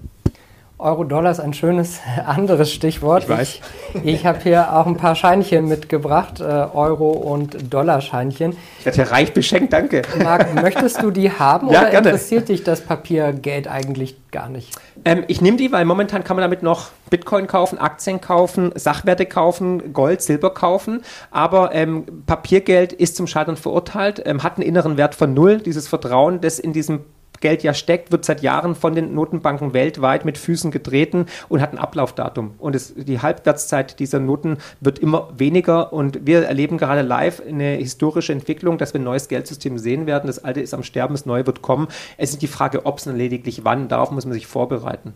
Euro-Dollar 0.81 1.31
ist 1.31 1.41
ein 1.41 1.53
schönes 1.53 2.01
anderes 2.27 2.73
Stichwort. 2.73 3.25
Ich 3.25 3.29
weiß. 3.29 3.61
Ich, 3.95 4.05
ich 4.05 4.27
habe 4.27 4.41
hier 4.43 4.75
auch 4.75 4.87
ein 4.87 4.97
paar 4.97 5.15
Scheinchen 5.15 5.69
mitgebracht, 5.69 6.41
äh, 6.41 6.45
Euro- 6.45 7.11
und 7.11 7.73
Dollarscheinchen. 7.73 8.57
Ich 8.79 8.87
werde 8.87 8.97
hier 9.03 9.11
reich 9.13 9.33
beschenkt, 9.33 9.73
danke. 9.73 10.03
Marc, 10.23 10.55
möchtest 10.55 11.03
du 11.03 11.11
die 11.11 11.31
haben 11.31 11.69
Ja, 11.71 11.83
oder 11.83 11.91
gerne. 11.91 12.09
interessiert 12.09 12.49
dich 12.49 12.65
das 12.65 12.81
Papiergeld 12.81 13.69
eigentlich 13.69 14.17
gar 14.31 14.49
nicht? 14.49 14.75
Ähm, 15.05 15.25
ich 15.29 15.41
nehme 15.41 15.57
die, 15.57 15.71
weil 15.73 15.85
momentan 15.85 16.25
kann 16.25 16.37
man 16.37 16.43
damit 16.43 16.63
noch 16.63 16.91
Bitcoin 17.11 17.47
kaufen, 17.47 17.79
Aktien 17.79 18.21
kaufen, 18.21 18.73
Sachwerte 18.75 19.27
kaufen, 19.27 19.93
Gold, 19.93 20.23
Silber 20.23 20.51
kaufen. 20.55 21.03
Aber 21.31 21.75
ähm, 21.75 22.05
Papiergeld 22.27 22.93
ist 22.93 23.17
zum 23.17 23.27
Scheitern 23.27 23.57
verurteilt, 23.57 24.23
ähm, 24.25 24.43
hat 24.43 24.57
einen 24.57 24.67
inneren 24.67 24.97
Wert 24.97 25.15
von 25.15 25.35
null. 25.35 25.59
Dieses 25.59 25.89
Vertrauen, 25.89 26.41
das 26.41 26.59
in 26.59 26.73
diesem 26.73 27.01
Geld 27.41 27.63
ja 27.63 27.75
steckt, 27.75 28.13
wird 28.13 28.25
seit 28.25 28.43
Jahren 28.43 28.75
von 28.75 28.95
den 28.95 29.15
Notenbanken 29.15 29.73
weltweit 29.73 30.25
mit 30.25 30.39
Füßen 30.39 30.71
getreten 30.71 31.27
und 31.49 31.61
hat 31.61 31.73
ein 31.73 31.79
Ablaufdatum. 31.79 32.55
Und 32.59 32.77
es, 32.77 32.95
die 32.95 33.21
Halbwertszeit 33.21 33.99
dieser 33.99 34.21
Noten 34.21 34.59
wird 34.81 34.99
immer 34.99 35.29
weniger. 35.37 35.93
Und 35.93 36.27
wir 36.27 36.45
erleben 36.45 36.79
gerade 36.79 37.03
live 37.03 37.43
eine 37.47 37.77
historische 37.77 38.33
Entwicklung, 38.33 38.79
dass 38.79 38.95
wir 38.95 39.01
ein 39.01 39.05
neues 39.05 39.29
Geldsystem 39.29 39.79
sehen 39.79 40.07
werden. 40.07 40.27
Das 40.27 40.45
alte 40.45 40.61
ist 40.61 40.75
am 40.75 40.83
Sterben, 40.83 41.15
das 41.15 41.27
neue 41.27 41.47
wird 41.47 41.63
kommen. 41.63 41.89
Es 42.17 42.31
ist 42.31 42.43
die 42.43 42.47
Frage, 42.47 42.87
ob 42.87 42.99
es 42.99 43.07
und 43.07 43.17
lediglich 43.17 43.65
wann. 43.65 43.89
Darauf 43.89 44.11
muss 44.11 44.25
man 44.25 44.35
sich 44.35 44.47
vorbereiten. 44.47 45.15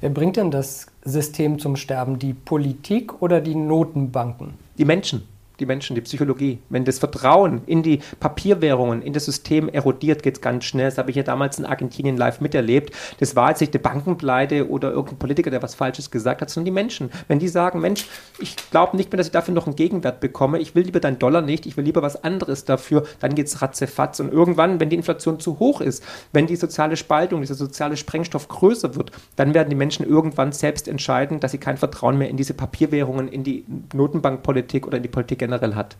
Wer 0.00 0.10
bringt 0.10 0.36
denn 0.36 0.50
das 0.50 0.86
System 1.04 1.58
zum 1.58 1.76
Sterben? 1.76 2.18
Die 2.18 2.34
Politik 2.34 3.20
oder 3.20 3.40
die 3.40 3.56
Notenbanken? 3.56 4.54
Die 4.78 4.84
Menschen. 4.84 5.37
Die 5.60 5.66
Menschen, 5.66 5.94
die 5.94 6.00
Psychologie. 6.00 6.58
Wenn 6.68 6.84
das 6.84 6.98
Vertrauen 6.98 7.62
in 7.66 7.82
die 7.82 8.00
Papierwährungen, 8.20 9.02
in 9.02 9.12
das 9.12 9.24
System 9.24 9.68
erodiert, 9.68 10.22
geht 10.22 10.36
es 10.36 10.40
ganz 10.40 10.64
schnell. 10.64 10.86
Das 10.86 10.98
habe 10.98 11.10
ich 11.10 11.16
ja 11.16 11.24
damals 11.24 11.58
in 11.58 11.64
Argentinien 11.64 12.16
live 12.16 12.40
miterlebt. 12.40 12.94
Das 13.18 13.34
war 13.34 13.50
jetzt 13.50 13.60
nicht 13.60 13.74
eine 13.74 13.82
Bankenpleite 13.82 14.68
oder 14.68 14.90
irgendein 14.92 15.18
Politiker, 15.18 15.50
der 15.50 15.62
was 15.62 15.74
Falsches 15.74 16.10
gesagt 16.10 16.40
hat, 16.42 16.50
sondern 16.50 16.66
die 16.66 16.70
Menschen. 16.70 17.10
Wenn 17.26 17.40
die 17.40 17.48
sagen, 17.48 17.80
Mensch, 17.80 18.06
ich 18.38 18.54
glaube 18.70 18.96
nicht 18.96 19.10
mehr, 19.10 19.16
dass 19.16 19.26
ich 19.26 19.32
dafür 19.32 19.52
noch 19.52 19.66
einen 19.66 19.74
Gegenwert 19.74 20.20
bekomme, 20.20 20.60
ich 20.60 20.74
will 20.74 20.84
lieber 20.84 21.00
deinen 21.00 21.18
Dollar 21.18 21.42
nicht, 21.42 21.66
ich 21.66 21.76
will 21.76 21.84
lieber 21.84 22.02
was 22.02 22.22
anderes 22.22 22.64
dafür, 22.64 23.04
dann 23.18 23.34
geht 23.34 23.48
es 23.48 23.60
ratzefatz. 23.60 24.20
Und 24.20 24.32
irgendwann, 24.32 24.78
wenn 24.78 24.90
die 24.90 24.96
Inflation 24.96 25.40
zu 25.40 25.58
hoch 25.58 25.80
ist, 25.80 26.04
wenn 26.32 26.46
die 26.46 26.56
soziale 26.56 26.96
Spaltung, 26.96 27.40
dieser 27.40 27.54
soziale 27.54 27.96
Sprengstoff 27.96 28.46
größer 28.46 28.94
wird, 28.94 29.10
dann 29.34 29.54
werden 29.54 29.70
die 29.70 29.76
Menschen 29.76 30.06
irgendwann 30.06 30.52
selbst 30.52 30.86
entscheiden, 30.86 31.40
dass 31.40 31.50
sie 31.50 31.58
kein 31.58 31.78
Vertrauen 31.78 32.16
mehr 32.16 32.28
in 32.28 32.36
diese 32.36 32.54
Papierwährungen, 32.54 33.26
in 33.26 33.42
die 33.42 33.64
Notenbankpolitik 33.92 34.86
oder 34.86 34.98
in 34.98 35.02
die 35.02 35.08
Politik 35.08 35.47
generell 35.48 35.74
hat. 35.74 35.96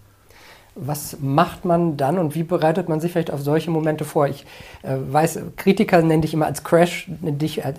Was 0.80 1.16
macht 1.20 1.64
man 1.64 1.96
dann 1.96 2.18
und 2.18 2.36
wie 2.36 2.44
bereitet 2.44 2.88
man 2.88 3.00
sich 3.00 3.10
vielleicht 3.10 3.32
auf 3.32 3.40
solche 3.40 3.70
Momente 3.70 4.04
vor? 4.04 4.28
Ich 4.28 4.46
äh, 4.82 4.94
weiß, 4.96 5.40
Kritiker 5.56 6.00
nennen 6.02 6.22
dich 6.22 6.34
immer 6.34 6.46
als 6.46 6.62
Crash, 6.62 7.06
dich 7.08 7.64
äh, 7.64 7.72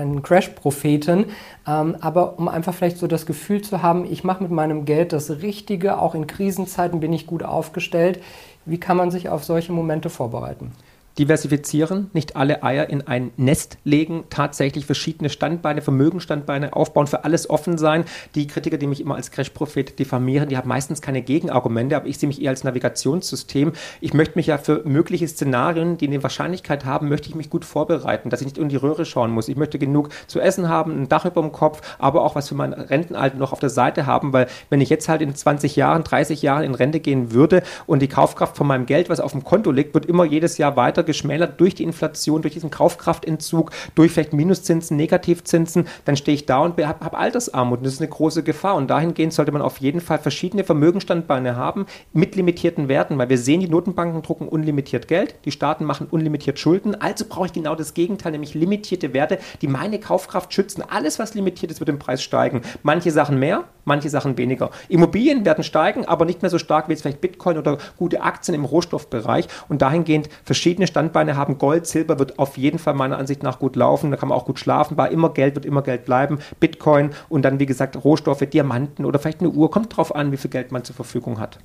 einen 0.00 0.22
Crash-Propheten, 0.22 1.26
ähm, 1.68 1.96
aber 2.00 2.38
um 2.38 2.48
einfach 2.48 2.72
vielleicht 2.72 2.96
so 2.96 3.08
das 3.08 3.26
Gefühl 3.26 3.60
zu 3.60 3.82
haben, 3.82 4.10
ich 4.10 4.24
mache 4.24 4.42
mit 4.42 4.52
meinem 4.52 4.86
Geld 4.86 5.12
das 5.12 5.42
Richtige, 5.42 5.98
auch 5.98 6.14
in 6.14 6.26
Krisenzeiten 6.26 7.00
bin 7.00 7.12
ich 7.12 7.26
gut 7.26 7.42
aufgestellt. 7.42 8.22
Wie 8.64 8.80
kann 8.80 8.96
man 8.96 9.10
sich 9.10 9.28
auf 9.28 9.44
solche 9.44 9.72
Momente 9.72 10.08
vorbereiten? 10.08 10.72
Diversifizieren, 11.18 12.10
nicht 12.12 12.36
alle 12.36 12.62
Eier 12.62 12.88
in 12.90 13.06
ein 13.06 13.30
Nest 13.36 13.78
legen, 13.84 14.24
tatsächlich 14.30 14.86
verschiedene 14.86 15.30
Standbeine, 15.30 15.82
Vermögensstandbeine 15.82 16.74
aufbauen, 16.74 17.06
für 17.06 17.24
alles 17.24 17.48
offen 17.48 17.78
sein. 17.78 18.04
Die 18.34 18.46
Kritiker, 18.46 18.76
die 18.76 18.86
mich 18.86 19.00
immer 19.00 19.14
als 19.14 19.30
Crash-Prophet 19.30 19.98
diffamieren, 19.98 20.48
die 20.48 20.56
haben 20.56 20.68
meistens 20.68 21.00
keine 21.00 21.22
Gegenargumente, 21.22 21.96
aber 21.96 22.06
ich 22.06 22.18
sehe 22.18 22.26
mich 22.26 22.42
eher 22.42 22.50
als 22.50 22.64
Navigationssystem. 22.64 23.72
Ich 24.00 24.14
möchte 24.14 24.36
mich 24.36 24.48
ja 24.48 24.58
für 24.58 24.82
mögliche 24.84 25.26
Szenarien, 25.26 25.96
die 25.96 26.06
eine 26.06 26.22
Wahrscheinlichkeit 26.22 26.84
haben, 26.84 27.08
möchte 27.08 27.28
ich 27.28 27.34
mich 27.34 27.50
gut 27.50 27.64
vorbereiten, 27.64 28.30
dass 28.30 28.40
ich 28.40 28.46
nicht 28.46 28.58
in 28.58 28.68
die 28.68 28.76
Röhre 28.76 29.06
schauen 29.06 29.30
muss. 29.30 29.48
Ich 29.48 29.56
möchte 29.56 29.78
genug 29.78 30.10
zu 30.26 30.40
essen 30.40 30.68
haben, 30.68 31.02
ein 31.02 31.08
Dach 31.08 31.24
über 31.24 31.40
dem 31.40 31.52
Kopf, 31.52 31.80
aber 31.98 32.22
auch 32.22 32.34
was 32.34 32.48
für 32.48 32.54
mein 32.54 32.72
Rentenalter 32.72 33.36
noch 33.36 33.52
auf 33.52 33.60
der 33.60 33.70
Seite 33.70 34.06
haben, 34.06 34.32
weil 34.32 34.48
wenn 34.68 34.80
ich 34.80 34.90
jetzt 34.90 35.08
halt 35.08 35.22
in 35.22 35.34
20 35.34 35.76
Jahren, 35.76 36.04
30 36.04 36.42
Jahren 36.42 36.64
in 36.64 36.74
Rente 36.74 37.00
gehen 37.00 37.32
würde 37.32 37.62
und 37.86 38.02
die 38.02 38.08
Kaufkraft 38.08 38.56
von 38.56 38.66
meinem 38.66 38.86
Geld, 38.86 39.08
was 39.08 39.20
auf 39.20 39.32
dem 39.32 39.44
Konto 39.44 39.70
liegt, 39.70 39.94
wird 39.94 40.06
immer 40.06 40.24
jedes 40.24 40.58
Jahr 40.58 40.76
weiter 40.76 41.05
geschmälert 41.06 41.58
durch 41.60 41.74
die 41.74 41.84
Inflation, 41.84 42.42
durch 42.42 42.54
diesen 42.54 42.70
Kaufkraftentzug, 42.70 43.70
durch 43.94 44.12
vielleicht 44.12 44.34
Minuszinsen, 44.34 44.96
Negativzinsen, 44.96 45.86
dann 46.04 46.16
stehe 46.16 46.34
ich 46.34 46.46
da 46.46 46.58
und 46.58 46.72
habe 46.84 47.04
hab 47.04 47.18
Altersarmut. 47.18 47.78
Und 47.78 47.84
das 47.84 47.94
ist 47.94 48.00
eine 48.00 48.10
große 48.10 48.42
Gefahr. 48.42 48.74
Und 48.74 48.88
dahingehend 48.88 49.32
sollte 49.32 49.52
man 49.52 49.62
auf 49.62 49.78
jeden 49.78 50.00
Fall 50.00 50.18
verschiedene 50.18 50.64
Vermögensstandbeine 50.64 51.56
haben 51.56 51.86
mit 52.12 52.36
limitierten 52.36 52.88
Werten, 52.88 53.16
weil 53.18 53.28
wir 53.28 53.38
sehen, 53.38 53.60
die 53.60 53.68
Notenbanken 53.68 54.22
drucken 54.22 54.48
unlimitiert 54.48 55.08
Geld, 55.08 55.36
die 55.44 55.50
Staaten 55.50 55.84
machen 55.84 56.08
unlimitiert 56.10 56.58
Schulden. 56.58 56.94
Also 57.00 57.24
brauche 57.28 57.46
ich 57.46 57.52
genau 57.52 57.74
das 57.74 57.94
Gegenteil, 57.94 58.32
nämlich 58.32 58.54
limitierte 58.54 59.14
Werte, 59.14 59.38
die 59.62 59.68
meine 59.68 59.98
Kaufkraft 60.00 60.52
schützen. 60.52 60.82
Alles, 60.86 61.18
was 61.18 61.34
limitiert 61.34 61.70
ist, 61.72 61.80
wird 61.80 61.88
im 61.88 61.98
Preis 61.98 62.22
steigen. 62.22 62.62
Manche 62.82 63.10
Sachen 63.10 63.38
mehr, 63.38 63.64
manche 63.86 64.10
Sachen 64.10 64.36
weniger. 64.36 64.70
Immobilien 64.88 65.44
werden 65.44 65.64
steigen, 65.64 66.04
aber 66.04 66.24
nicht 66.26 66.42
mehr 66.42 66.50
so 66.50 66.58
stark 66.58 66.88
wie 66.88 66.92
jetzt 66.92 67.02
vielleicht 67.02 67.20
Bitcoin 67.20 67.56
oder 67.56 67.78
gute 67.96 68.22
Aktien 68.22 68.54
im 68.54 68.64
Rohstoffbereich. 68.64 69.48
Und 69.68 69.80
dahingehend 69.80 70.28
verschiedene 70.44 70.86
Standbeine 70.86 71.36
haben. 71.36 71.58
Gold, 71.58 71.86
Silber 71.86 72.18
wird 72.18 72.38
auf 72.38 72.58
jeden 72.58 72.78
Fall 72.78 72.94
meiner 72.94 73.16
Ansicht 73.16 73.42
nach 73.42 73.58
gut 73.58 73.76
laufen. 73.76 74.10
Da 74.10 74.16
kann 74.16 74.28
man 74.28 74.36
auch 74.36 74.44
gut 74.44 74.58
schlafen. 74.58 74.96
War 74.96 75.10
immer 75.10 75.30
Geld, 75.30 75.54
wird 75.54 75.64
immer 75.64 75.82
Geld 75.82 76.04
bleiben. 76.04 76.38
Bitcoin 76.60 77.10
und 77.28 77.44
dann, 77.44 77.58
wie 77.60 77.66
gesagt, 77.66 78.04
Rohstoffe, 78.04 78.40
Diamanten 78.40 79.04
oder 79.04 79.18
vielleicht 79.18 79.40
eine 79.40 79.50
Uhr. 79.50 79.70
Kommt 79.70 79.96
drauf 79.96 80.14
an, 80.14 80.32
wie 80.32 80.36
viel 80.36 80.50
Geld 80.50 80.72
man 80.72 80.84
zur 80.84 80.96
Verfügung 80.96 81.40
hat. 81.40 81.58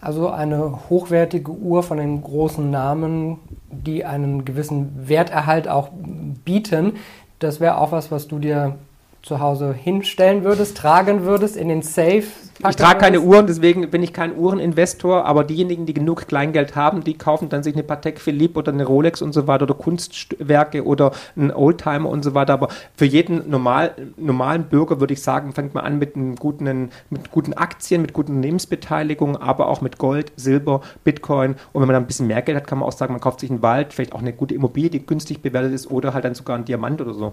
Also 0.00 0.30
eine 0.30 0.88
hochwertige 0.88 1.50
Uhr 1.50 1.82
von 1.82 1.98
den 1.98 2.22
großen 2.22 2.70
Namen, 2.70 3.38
die 3.70 4.04
einen 4.04 4.44
gewissen 4.44 5.08
Werterhalt 5.08 5.68
auch 5.68 5.90
bieten. 6.44 6.94
Das 7.40 7.60
wäre 7.60 7.78
auch 7.78 7.90
was, 7.90 8.10
was 8.10 8.28
du 8.28 8.38
dir 8.38 8.76
zu 9.22 9.40
Hause 9.40 9.74
hinstellen 9.74 10.44
würdest, 10.44 10.76
tragen 10.76 11.24
würdest, 11.24 11.56
in 11.56 11.68
den 11.68 11.82
Safe 11.82 12.22
Ich 12.66 12.76
trage 12.76 12.98
keine 12.98 13.20
Uhren, 13.20 13.46
deswegen 13.46 13.90
bin 13.90 14.02
ich 14.02 14.12
kein 14.12 14.36
Uhreninvestor, 14.36 15.24
aber 15.24 15.44
diejenigen, 15.44 15.86
die 15.86 15.94
genug 15.94 16.26
Kleingeld 16.28 16.76
haben, 16.76 17.04
die 17.04 17.14
kaufen 17.14 17.48
dann 17.48 17.62
sich 17.62 17.74
eine 17.74 17.82
Patek 17.82 18.20
Philippe 18.20 18.58
oder 18.60 18.72
eine 18.72 18.84
Rolex 18.84 19.20
und 19.20 19.32
so 19.32 19.46
weiter 19.46 19.64
oder 19.64 19.74
Kunstwerke 19.74 20.84
oder 20.84 21.12
einen 21.36 21.50
Oldtimer 21.50 22.08
und 22.08 22.24
so 22.24 22.34
weiter. 22.34 22.54
Aber 22.54 22.68
für 22.96 23.04
jeden 23.04 23.50
normal, 23.50 23.92
normalen 24.16 24.64
Bürger 24.64 25.00
würde 25.00 25.14
ich 25.14 25.22
sagen, 25.22 25.52
fängt 25.52 25.74
man 25.74 25.84
an 25.84 25.98
mit, 25.98 26.14
guten, 26.38 26.90
mit 27.10 27.30
guten 27.30 27.52
Aktien, 27.54 28.02
mit 28.02 28.12
guten 28.12 28.32
Unternehmensbeteiligungen, 28.32 29.36
aber 29.36 29.68
auch 29.68 29.80
mit 29.80 29.98
Gold, 29.98 30.32
Silber, 30.36 30.80
Bitcoin. 31.04 31.56
Und 31.72 31.82
wenn 31.82 31.88
man 31.88 31.94
dann 31.94 32.04
ein 32.04 32.08
bisschen 32.08 32.28
mehr 32.28 32.42
Geld 32.42 32.56
hat, 32.56 32.66
kann 32.66 32.78
man 32.78 32.88
auch 32.88 32.92
sagen, 32.92 33.12
man 33.12 33.20
kauft 33.20 33.40
sich 33.40 33.50
einen 33.50 33.62
Wald, 33.62 33.92
vielleicht 33.92 34.14
auch 34.14 34.20
eine 34.20 34.32
gute 34.32 34.54
Immobilie, 34.54 34.90
die 34.90 35.04
günstig 35.04 35.42
bewertet 35.42 35.72
ist 35.72 35.90
oder 35.90 36.14
halt 36.14 36.24
dann 36.24 36.34
sogar 36.34 36.56
einen 36.56 36.64
Diamant 36.64 37.00
oder 37.00 37.14
so 37.14 37.32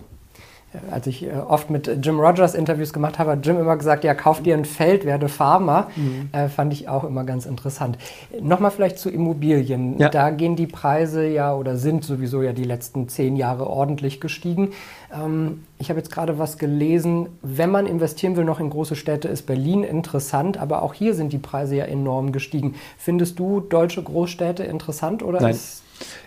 als 0.91 1.08
ich 1.08 1.24
äh, 1.24 1.32
oft 1.32 1.70
mit 1.70 2.05
Jim 2.05 2.20
Rogers 2.20 2.55
Interviews 2.55 2.94
gemacht 2.94 3.20
habe, 3.20 3.32
hat 3.32 3.46
Jim 3.46 3.60
immer 3.60 3.77
gesagt, 3.77 4.03
ja, 4.03 4.13
kauf 4.13 4.41
dir 4.41 4.55
ein 4.55 4.65
Feld, 4.65 5.05
werde 5.05 5.29
Farmer. 5.29 5.88
Mhm. 5.96 6.29
Äh, 6.32 6.50
fand 6.50 6.74
ich 6.74 6.88
auch 6.88 7.03
immer 7.03 7.24
ganz 7.24 7.46
interessant. 7.46 7.98
Nochmal 8.41 8.72
vielleicht 8.72 9.00
zu 9.00 9.10
Immobilien. 9.10 9.98
Ja. 10.00 10.10
Da 10.10 10.29
gehen 10.29 10.55
die 10.55 10.67
Preise 10.67 11.27
ja 11.27 11.53
oder 11.53 11.77
sind 11.77 12.03
sowieso 12.03 12.41
ja 12.41 12.53
die 12.53 12.63
letzten 12.63 13.08
zehn 13.10 13.36
Jahre 13.36 13.67
ordentlich 13.67 14.22
gestiegen. 14.22 14.72
Ähm, 15.13 15.63
ich 15.77 15.89
habe 15.89 16.00
jetzt 16.00 16.12
gerade 16.12 16.39
was 16.39 16.58
gelesen. 16.58 17.27
Wenn 17.41 17.70
man 17.70 17.86
investieren 17.86 18.36
will 18.36 18.46
noch 18.46 18.60
in 18.60 18.70
große 18.70 18.96
Städte, 18.96 19.27
ist 19.27 19.44
Berlin 19.44 19.84
interessant, 19.84 20.58
aber 20.58 20.82
auch 20.82 20.94
hier 20.94 21.13
sind 21.13 21.34
die 21.34 21.38
Preise 21.38 21.75
ja 21.75 21.86
enorm 21.86 22.32
gestiegen. 22.32 22.75
Findest 22.98 23.39
du 23.39 23.60
deutsche 23.60 24.01
Großstädte 24.01 24.63
interessant 24.63 25.24
oder 25.24 25.41
Nein. 25.41 25.58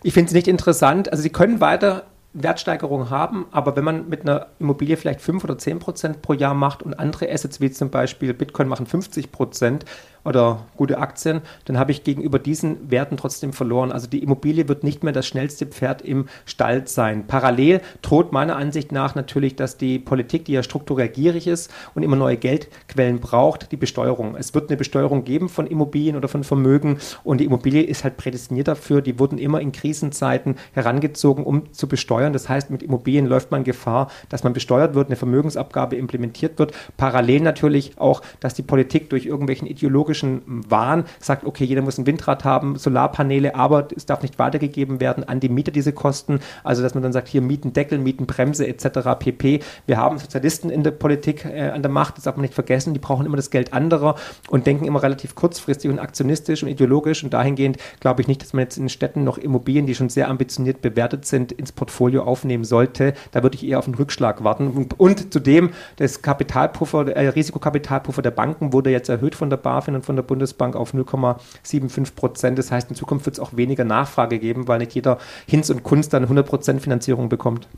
ich 0.03 0.13
finde 0.13 0.29
es 0.29 0.35
nicht 0.35 0.49
interessant. 0.49 1.11
Also 1.11 1.23
sie 1.23 1.31
können 1.31 1.61
weiter 1.61 2.05
Wertsteigerung 2.35 3.11
haben, 3.11 3.47
aber 3.53 3.75
wenn 3.75 3.85
man 3.85 4.09
mit 4.09 4.23
einer 4.23 4.49
Immobilie 4.59 4.97
vielleicht 4.97 5.21
5 5.21 5.45
oder 5.45 5.59
10 5.59 5.79
Prozent 5.79 6.23
pro 6.23 6.35
Jahr 6.35 6.55
macht 6.55 6.83
und 6.83 6.95
andere 6.95 7.31
Assets 7.31 7.61
wie 7.61 7.71
zum 7.71 7.91
Beispiel 7.91 8.35
Bitcoin 8.35 8.69
machen 8.69 8.87
50 8.87 9.33
Prozent 9.33 9.85
oder 10.25 10.67
gute 10.77 10.99
Aktien, 10.99 11.41
dann 11.65 11.79
habe 11.79 11.93
ich 11.93 12.05
gegenüber 12.05 12.39
diesen 12.39 12.91
Werten 12.91 13.17
trotzdem 13.17 13.53
verloren. 13.53 13.93
Also 13.93 14.07
die 14.07 14.23
Immobilie 14.23 14.69
wird 14.69 14.85
nicht 14.85 15.03
mehr 15.03 15.13
das 15.13 15.27
schnellste 15.27 15.67
Pferd 15.67 16.03
im 16.03 16.27
Stall 16.45 16.87
sein. 16.89 17.27
Parallel 17.27 17.81
droht 18.03 18.33
meiner 18.33 18.57
Ansicht 18.57 18.93
nach 18.93 19.15
natürlich, 19.15 19.57
dass 19.57 19.77
die 19.77 19.99
Politik, 19.99 20.45
die 20.45 20.53
ja 20.53 20.63
strukturell 20.63 21.09
gierig 21.09 21.47
ist 21.47 21.71
und 21.95 22.03
immer 22.03 22.17
neue 22.17 22.37
Geldquellen 22.37 23.21
braucht, 23.21 23.73
die 23.73 23.77
Besteuerung. 23.77 24.37
Es 24.37 24.55
wird 24.55 24.69
eine 24.69 24.77
Besteuerung 24.77 25.25
geben 25.25 25.49
von 25.49 25.67
Immobilien 25.67 26.17
oder 26.17 26.29
von 26.29 26.45
Vermögen 26.45 26.99
und 27.25 27.39
die 27.39 27.45
Immobilie 27.45 27.83
ist 27.83 28.05
halt 28.05 28.17
prädestiniert 28.17 28.69
dafür. 28.69 29.01
Die 29.01 29.19
wurden 29.19 29.39
immer 29.39 29.61
in 29.61 29.73
Krisenzeiten 29.73 30.57
herangezogen, 30.73 31.45
um 31.45 31.73
zu 31.73 31.89
besteuern. 31.89 32.33
Das 32.33 32.49
heißt, 32.49 32.71
mit 32.71 32.83
Immobilien 32.83 33.27
läuft 33.27 33.51
man 33.51 33.65
Gefahr, 33.65 34.11
dass 34.29 34.45
man 34.45 34.53
besteuert 34.53 34.95
wird, 34.95 35.09
eine 35.09 35.17
Vermögensabgabe 35.17 35.97
implementiert 35.97 36.59
wird. 36.59 36.73
Parallel 36.97 37.41
natürlich 37.41 37.99
auch, 37.99 38.23
dass 38.41 38.55
die 38.55 38.63
Politik 38.63 39.11
durch 39.11 39.27
irgendwelchen 39.27 39.67
ideologischen 39.67 40.18
ideologischen 40.19 40.65
Wahn 40.69 41.05
sagt, 41.21 41.45
okay, 41.45 41.65
jeder 41.65 41.83
muss 41.83 41.99
ein 41.99 42.07
Windrad 42.07 42.45
haben, 42.45 42.77
Solarpaneele, 42.77 43.55
aber 43.55 43.89
es 43.95 44.07
darf 44.07 44.23
nicht 44.23 44.39
weitergegeben 44.39 45.01
werden 45.01 45.25
an 45.25 45.41
die 45.41 45.49
Mieter 45.49 45.73
diese 45.73 45.93
Kosten. 45.93 46.41
Also 46.65 46.83
dass 46.83 46.95
man 46.95 47.03
dann 47.03 47.13
sagt, 47.13 47.29
hier 47.29 47.41
Mietendeckel, 47.41 47.99
Mietenbremse 47.99 48.67
etc. 48.67 49.01
pp. 49.19 49.61
Wir 49.87 49.97
haben 49.97 50.19
Sozialisten 50.19 50.71
in 50.71 50.83
der 50.83 50.91
Politik 50.91 51.45
äh, 51.45 51.71
an 51.71 51.83
der 51.83 51.91
Macht, 51.91 52.17
das 52.17 52.25
darf 52.25 52.37
man 52.37 52.43
nicht 52.43 52.55
vergessen, 52.55 52.95
die 52.95 53.01
brauchen 53.01 53.27
immer 53.27 53.37
das 53.37 53.51
Geld 53.51 53.73
anderer 53.73 54.17
und 54.49 54.67
denken 54.67 54.85
immer 54.85 55.03
relativ 55.03 55.35
kurzfristig 55.35 55.91
und 55.91 55.99
aktionistisch 55.99 56.63
und 56.63 56.69
ideologisch 56.69 57.25
und 57.25 57.33
dahingehend 57.33 57.79
glaube 58.01 58.23
ich 58.23 58.29
nicht, 58.29 58.43
dass 58.43 58.53
man 58.53 58.63
jetzt 58.63 58.77
in 58.77 58.89
Städten 58.89 59.25
noch 59.25 59.39
Immobilien, 59.39 59.87
die 59.87 59.95
schon 59.95 60.09
sehr 60.09 60.29
ambitioniert 60.29 60.81
bewertet 60.81 61.27
sind, 61.27 61.53
ins 61.53 61.73
Portfolio 61.73 62.25
aufnehmen 62.25 62.65
sollte. 62.65 63.15
Da 63.33 63.43
würde 63.43 63.57
ich 63.57 63.67
eher 63.67 63.79
auf 63.79 63.87
einen 63.87 63.95
Rückschlag 63.95 64.45
warten. 64.45 64.69
Und, 64.69 64.99
und 64.99 65.33
zudem 65.33 65.71
das 65.97 66.23
Kapitalpuffer, 66.23 67.09
äh, 67.09 67.29
Risikokapitalpuffer 67.29 68.23
der 68.23 68.31
Banken 68.31 68.73
wurde 68.73 68.91
jetzt 68.91 69.09
erhöht 69.09 69.35
von 69.35 69.51
der 69.51 69.57
BaFin 69.59 69.95
und 69.99 70.07
von 70.07 70.17
der 70.17 70.23
Bundesbank 70.23 70.77
auf 70.77 70.95
0,75 70.95 72.15
Prozent. 72.15 72.59
Das 72.59 72.71
heißt, 72.71 72.91
in 72.91 72.97
Zukunft 72.97 73.27
wird 73.27 73.37
es 73.37 73.41
auch 73.41 73.57
weniger 73.57 73.85
Nachfrage 73.85 74.39
geben, 74.39 74.69
weil 74.69 74.79
nicht 74.79 74.95
jeder 74.95 75.19
Hinz 75.47 75.71
und 75.71 75.83
Kunst 75.83 76.13
dann 76.13 76.23
100 76.25 76.47
Prozent 76.47 76.83
Finanzierung 76.83 77.29
bekommt. 77.29 77.69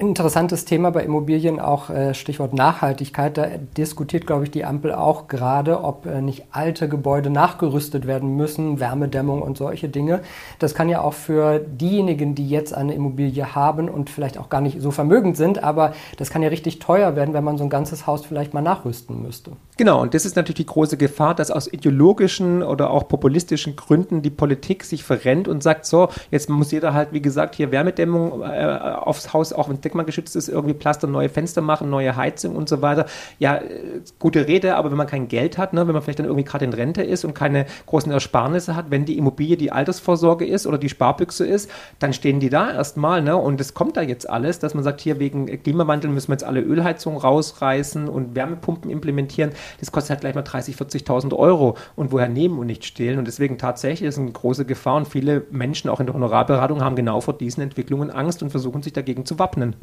Interessantes 0.00 0.64
Thema 0.64 0.92
bei 0.92 1.02
Immobilien, 1.02 1.58
auch 1.58 1.90
äh, 1.90 2.14
Stichwort 2.14 2.54
Nachhaltigkeit. 2.54 3.36
Da 3.36 3.48
diskutiert, 3.76 4.28
glaube 4.28 4.44
ich, 4.44 4.50
die 4.52 4.64
Ampel 4.64 4.92
auch 4.94 5.26
gerade, 5.26 5.82
ob 5.82 6.06
äh, 6.06 6.22
nicht 6.22 6.44
alte 6.52 6.88
Gebäude 6.88 7.30
nachgerüstet 7.30 8.06
werden 8.06 8.36
müssen, 8.36 8.78
Wärmedämmung 8.78 9.42
und 9.42 9.58
solche 9.58 9.88
Dinge. 9.88 10.20
Das 10.60 10.76
kann 10.76 10.88
ja 10.88 11.00
auch 11.00 11.14
für 11.14 11.58
diejenigen, 11.58 12.36
die 12.36 12.48
jetzt 12.48 12.74
eine 12.74 12.94
Immobilie 12.94 13.56
haben 13.56 13.88
und 13.88 14.08
vielleicht 14.08 14.38
auch 14.38 14.48
gar 14.48 14.60
nicht 14.60 14.80
so 14.80 14.92
vermögend 14.92 15.36
sind, 15.36 15.64
aber 15.64 15.94
das 16.16 16.30
kann 16.30 16.44
ja 16.44 16.48
richtig 16.48 16.78
teuer 16.78 17.16
werden, 17.16 17.34
wenn 17.34 17.42
man 17.42 17.58
so 17.58 17.64
ein 17.64 17.70
ganzes 17.70 18.06
Haus 18.06 18.24
vielleicht 18.24 18.54
mal 18.54 18.62
nachrüsten 18.62 19.20
müsste. 19.20 19.50
Genau, 19.78 20.00
und 20.00 20.14
das 20.14 20.24
ist 20.24 20.36
natürlich 20.36 20.58
die 20.58 20.66
große 20.66 20.96
Gefahr, 20.96 21.34
dass 21.34 21.50
aus 21.50 21.72
ideologischen 21.72 22.62
oder 22.62 22.90
auch 22.90 23.08
populistischen 23.08 23.74
Gründen 23.74 24.22
die 24.22 24.30
Politik 24.30 24.84
sich 24.84 25.02
verrennt 25.02 25.48
und 25.48 25.60
sagt, 25.60 25.86
so, 25.86 26.08
jetzt 26.30 26.48
muss 26.48 26.70
jeder 26.70 26.94
halt, 26.94 27.12
wie 27.12 27.22
gesagt, 27.22 27.56
hier 27.56 27.72
Wärmedämmung 27.72 28.42
äh, 28.42 28.64
aufs 29.00 29.32
Haus, 29.32 29.52
auch 29.52 29.68
es 29.68 29.87
denkmalgeschützt 29.88 30.36
ist, 30.36 30.48
irgendwie 30.48 30.74
Plaster, 30.74 31.06
neue 31.06 31.28
Fenster 31.28 31.60
machen, 31.60 31.90
neue 31.90 32.16
Heizung 32.16 32.56
und 32.56 32.68
so 32.68 32.82
weiter. 32.82 33.06
Ja, 33.38 33.56
äh, 33.56 34.00
gute 34.18 34.46
Rede, 34.46 34.76
aber 34.76 34.90
wenn 34.90 34.96
man 34.96 35.06
kein 35.06 35.28
Geld 35.28 35.58
hat, 35.58 35.72
ne, 35.72 35.86
wenn 35.86 35.94
man 35.94 36.02
vielleicht 36.02 36.18
dann 36.18 36.26
irgendwie 36.26 36.44
gerade 36.44 36.64
in 36.64 36.72
Rente 36.72 37.02
ist 37.02 37.24
und 37.24 37.34
keine 37.34 37.66
großen 37.86 38.12
Ersparnisse 38.12 38.76
hat, 38.76 38.90
wenn 38.90 39.04
die 39.04 39.18
Immobilie 39.18 39.56
die 39.56 39.72
Altersvorsorge 39.72 40.46
ist 40.46 40.66
oder 40.66 40.78
die 40.78 40.88
Sparbüchse 40.88 41.46
ist, 41.46 41.70
dann 41.98 42.12
stehen 42.12 42.40
die 42.40 42.50
da 42.50 42.70
erstmal. 42.70 43.22
Ne, 43.22 43.36
und 43.36 43.60
es 43.60 43.74
kommt 43.74 43.96
da 43.96 44.02
jetzt 44.02 44.28
alles, 44.28 44.58
dass 44.58 44.74
man 44.74 44.84
sagt, 44.84 45.00
hier 45.00 45.18
wegen 45.18 45.46
Klimawandel 45.62 46.10
müssen 46.10 46.28
wir 46.28 46.34
jetzt 46.34 46.44
alle 46.44 46.60
Ölheizungen 46.60 47.18
rausreißen 47.18 48.08
und 48.08 48.34
Wärmepumpen 48.34 48.90
implementieren. 48.90 49.50
Das 49.80 49.92
kostet 49.92 50.10
halt 50.10 50.20
gleich 50.20 50.34
mal 50.34 50.44
30.000, 50.44 51.06
40.000 51.06 51.36
Euro. 51.36 51.76
Und 51.96 52.12
woher 52.12 52.28
nehmen 52.28 52.58
und 52.58 52.66
nicht 52.66 52.84
stehlen? 52.84 53.18
Und 53.18 53.26
deswegen 53.26 53.58
tatsächlich 53.58 54.08
ist 54.08 54.16
es 54.16 54.20
eine 54.20 54.32
große 54.32 54.64
Gefahr 54.64 54.96
und 54.96 55.08
viele 55.08 55.44
Menschen 55.50 55.90
auch 55.90 56.00
in 56.00 56.06
der 56.06 56.14
Honorarberatung 56.14 56.82
haben 56.82 56.96
genau 56.96 57.20
vor 57.20 57.34
diesen 57.34 57.62
Entwicklungen 57.62 58.10
Angst 58.10 58.42
und 58.42 58.50
versuchen 58.50 58.82
sich 58.82 58.92
dagegen 58.92 59.24
zu 59.24 59.38
wappnen. 59.38 59.76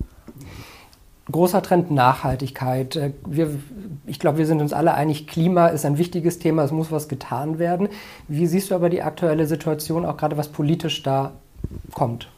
Großer 1.31 1.63
Trend 1.63 1.89
Nachhaltigkeit. 1.91 2.95
Äh, 2.95 3.11
wir, 3.27 3.59
ich 4.05 4.19
glaube, 4.19 4.37
wir 4.37 4.45
sind 4.45 4.61
uns 4.61 4.73
alle 4.73 4.93
einig, 4.93 5.27
Klima 5.27 5.67
ist 5.67 5.85
ein 5.85 5.97
wichtiges 5.97 6.39
Thema, 6.39 6.63
es 6.63 6.71
muss 6.71 6.91
was 6.91 7.07
getan 7.07 7.57
werden. 7.59 7.89
Wie 8.27 8.45
siehst 8.45 8.71
du 8.71 8.75
aber 8.75 8.89
die 8.89 9.01
aktuelle 9.01 9.47
Situation, 9.47 10.05
auch 10.05 10.17
gerade 10.17 10.37
was 10.37 10.49
politisch 10.49 11.01
da 11.03 11.33
kommt? 11.93 12.29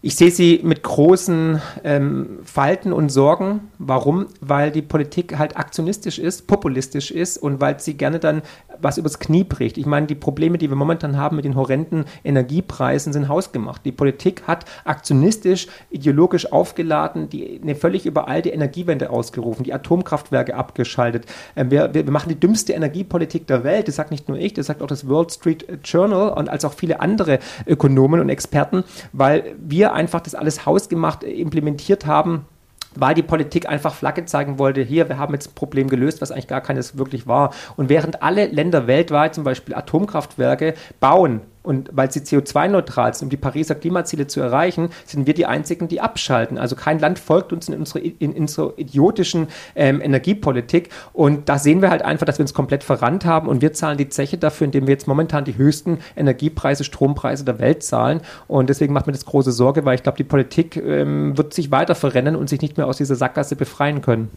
Ich 0.00 0.14
sehe 0.14 0.30
sie 0.30 0.60
mit 0.62 0.84
großen 0.84 1.60
ähm, 1.82 2.38
Falten 2.44 2.92
und 2.92 3.08
Sorgen. 3.08 3.68
Warum? 3.78 4.26
Weil 4.40 4.70
die 4.70 4.80
Politik 4.80 5.36
halt 5.38 5.56
aktionistisch 5.56 6.20
ist, 6.20 6.46
populistisch 6.46 7.10
ist 7.10 7.36
und 7.36 7.60
weil 7.60 7.80
sie 7.80 7.94
gerne 7.94 8.20
dann 8.20 8.42
was 8.80 8.96
übers 8.96 9.18
Knie 9.18 9.42
bricht. 9.42 9.76
Ich 9.76 9.86
meine, 9.86 10.06
die 10.06 10.14
Probleme, 10.14 10.56
die 10.56 10.68
wir 10.68 10.76
momentan 10.76 11.16
haben 11.16 11.34
mit 11.34 11.44
den 11.44 11.56
horrenden 11.56 12.04
Energiepreisen, 12.22 13.12
sind 13.12 13.28
hausgemacht. 13.28 13.84
Die 13.84 13.90
Politik 13.90 14.44
hat 14.46 14.66
aktionistisch, 14.84 15.66
ideologisch 15.90 16.52
aufgeladen, 16.52 17.28
die 17.28 17.60
eine 17.60 17.74
völlig 17.74 18.06
überalte 18.06 18.50
Energiewende 18.50 19.10
ausgerufen, 19.10 19.64
die 19.64 19.74
Atomkraftwerke 19.74 20.54
abgeschaltet. 20.54 21.26
Ähm, 21.56 21.72
wir, 21.72 21.92
wir, 21.92 22.08
machen 22.08 22.28
die 22.28 22.38
dümmste 22.38 22.72
Energiepolitik 22.72 23.48
der 23.48 23.64
Welt. 23.64 23.88
Das 23.88 23.96
sagt 23.96 24.12
nicht 24.12 24.28
nur 24.28 24.38
ich, 24.38 24.54
das 24.54 24.66
sagt 24.66 24.80
auch 24.80 24.86
das 24.86 25.08
Wall 25.08 25.28
Street 25.28 25.66
Journal 25.82 26.30
und 26.30 26.48
als 26.48 26.64
auch 26.64 26.72
viele 26.72 27.00
andere 27.00 27.40
Ökonomen 27.66 28.20
und 28.20 28.28
Experten, 28.28 28.84
weil 29.12 29.56
wir 29.58 29.87
einfach 29.92 30.20
das 30.20 30.34
alles 30.34 30.66
hausgemacht 30.66 31.24
implementiert 31.24 32.06
haben 32.06 32.46
weil 32.94 33.14
die 33.14 33.22
Politik 33.22 33.68
einfach 33.68 33.94
Flagge 33.94 34.24
zeigen 34.24 34.58
wollte, 34.58 34.80
hier, 34.82 35.08
wir 35.08 35.18
haben 35.18 35.34
jetzt 35.34 35.50
ein 35.50 35.54
Problem 35.54 35.88
gelöst, 35.88 36.20
was 36.20 36.30
eigentlich 36.30 36.48
gar 36.48 36.60
keines 36.60 36.98
wirklich 36.98 37.26
war. 37.26 37.52
Und 37.76 37.88
während 37.88 38.22
alle 38.22 38.46
Länder 38.46 38.86
weltweit 38.86 39.34
zum 39.34 39.44
Beispiel 39.44 39.74
Atomkraftwerke 39.74 40.74
bauen, 40.98 41.42
und 41.68 41.90
weil 41.92 42.10
sie 42.10 42.20
CO2-neutral 42.20 43.12
sind, 43.12 43.26
um 43.26 43.28
die 43.30 43.36
Pariser 43.36 43.74
Klimaziele 43.74 44.26
zu 44.26 44.40
erreichen, 44.40 44.88
sind 45.04 45.26
wir 45.26 45.34
die 45.34 45.44
Einzigen, 45.44 45.86
die 45.86 46.00
abschalten. 46.00 46.56
Also 46.56 46.76
kein 46.76 46.98
Land 46.98 47.18
folgt 47.18 47.52
uns 47.52 47.68
in 47.68 47.74
unserer, 47.74 48.00
in, 48.02 48.32
unserer 48.32 48.72
idiotischen 48.78 49.48
ähm, 49.76 50.00
Energiepolitik. 50.00 50.88
Und 51.12 51.50
da 51.50 51.58
sehen 51.58 51.82
wir 51.82 51.90
halt 51.90 52.00
einfach, 52.00 52.24
dass 52.24 52.38
wir 52.38 52.44
uns 52.44 52.54
komplett 52.54 52.84
verrannt 52.84 53.26
haben 53.26 53.48
und 53.48 53.60
wir 53.60 53.74
zahlen 53.74 53.98
die 53.98 54.08
Zeche 54.08 54.38
dafür, 54.38 54.64
indem 54.64 54.86
wir 54.86 54.94
jetzt 54.94 55.06
momentan 55.06 55.44
die 55.44 55.58
höchsten 55.58 55.98
Energiepreise, 56.16 56.84
Strompreise 56.84 57.44
der 57.44 57.58
Welt 57.58 57.82
zahlen. 57.82 58.22
Und 58.46 58.70
deswegen 58.70 58.94
macht 58.94 59.06
mir 59.06 59.12
das 59.12 59.26
große 59.26 59.52
Sorge, 59.52 59.84
weil 59.84 59.96
ich 59.96 60.02
glaube, 60.02 60.16
die 60.16 60.24
Politik 60.24 60.76
ähm, 60.76 61.36
wird 61.36 61.52
sich 61.52 61.70
weiter 61.70 61.94
verrennen 61.94 62.34
und 62.34 62.48
sich 62.48 62.62
nicht 62.62 62.78
mehr 62.78 62.86
aus 62.86 62.96
dieser 62.96 63.14
Sackgasse 63.14 63.56
befreien 63.56 64.00
können. 64.00 64.30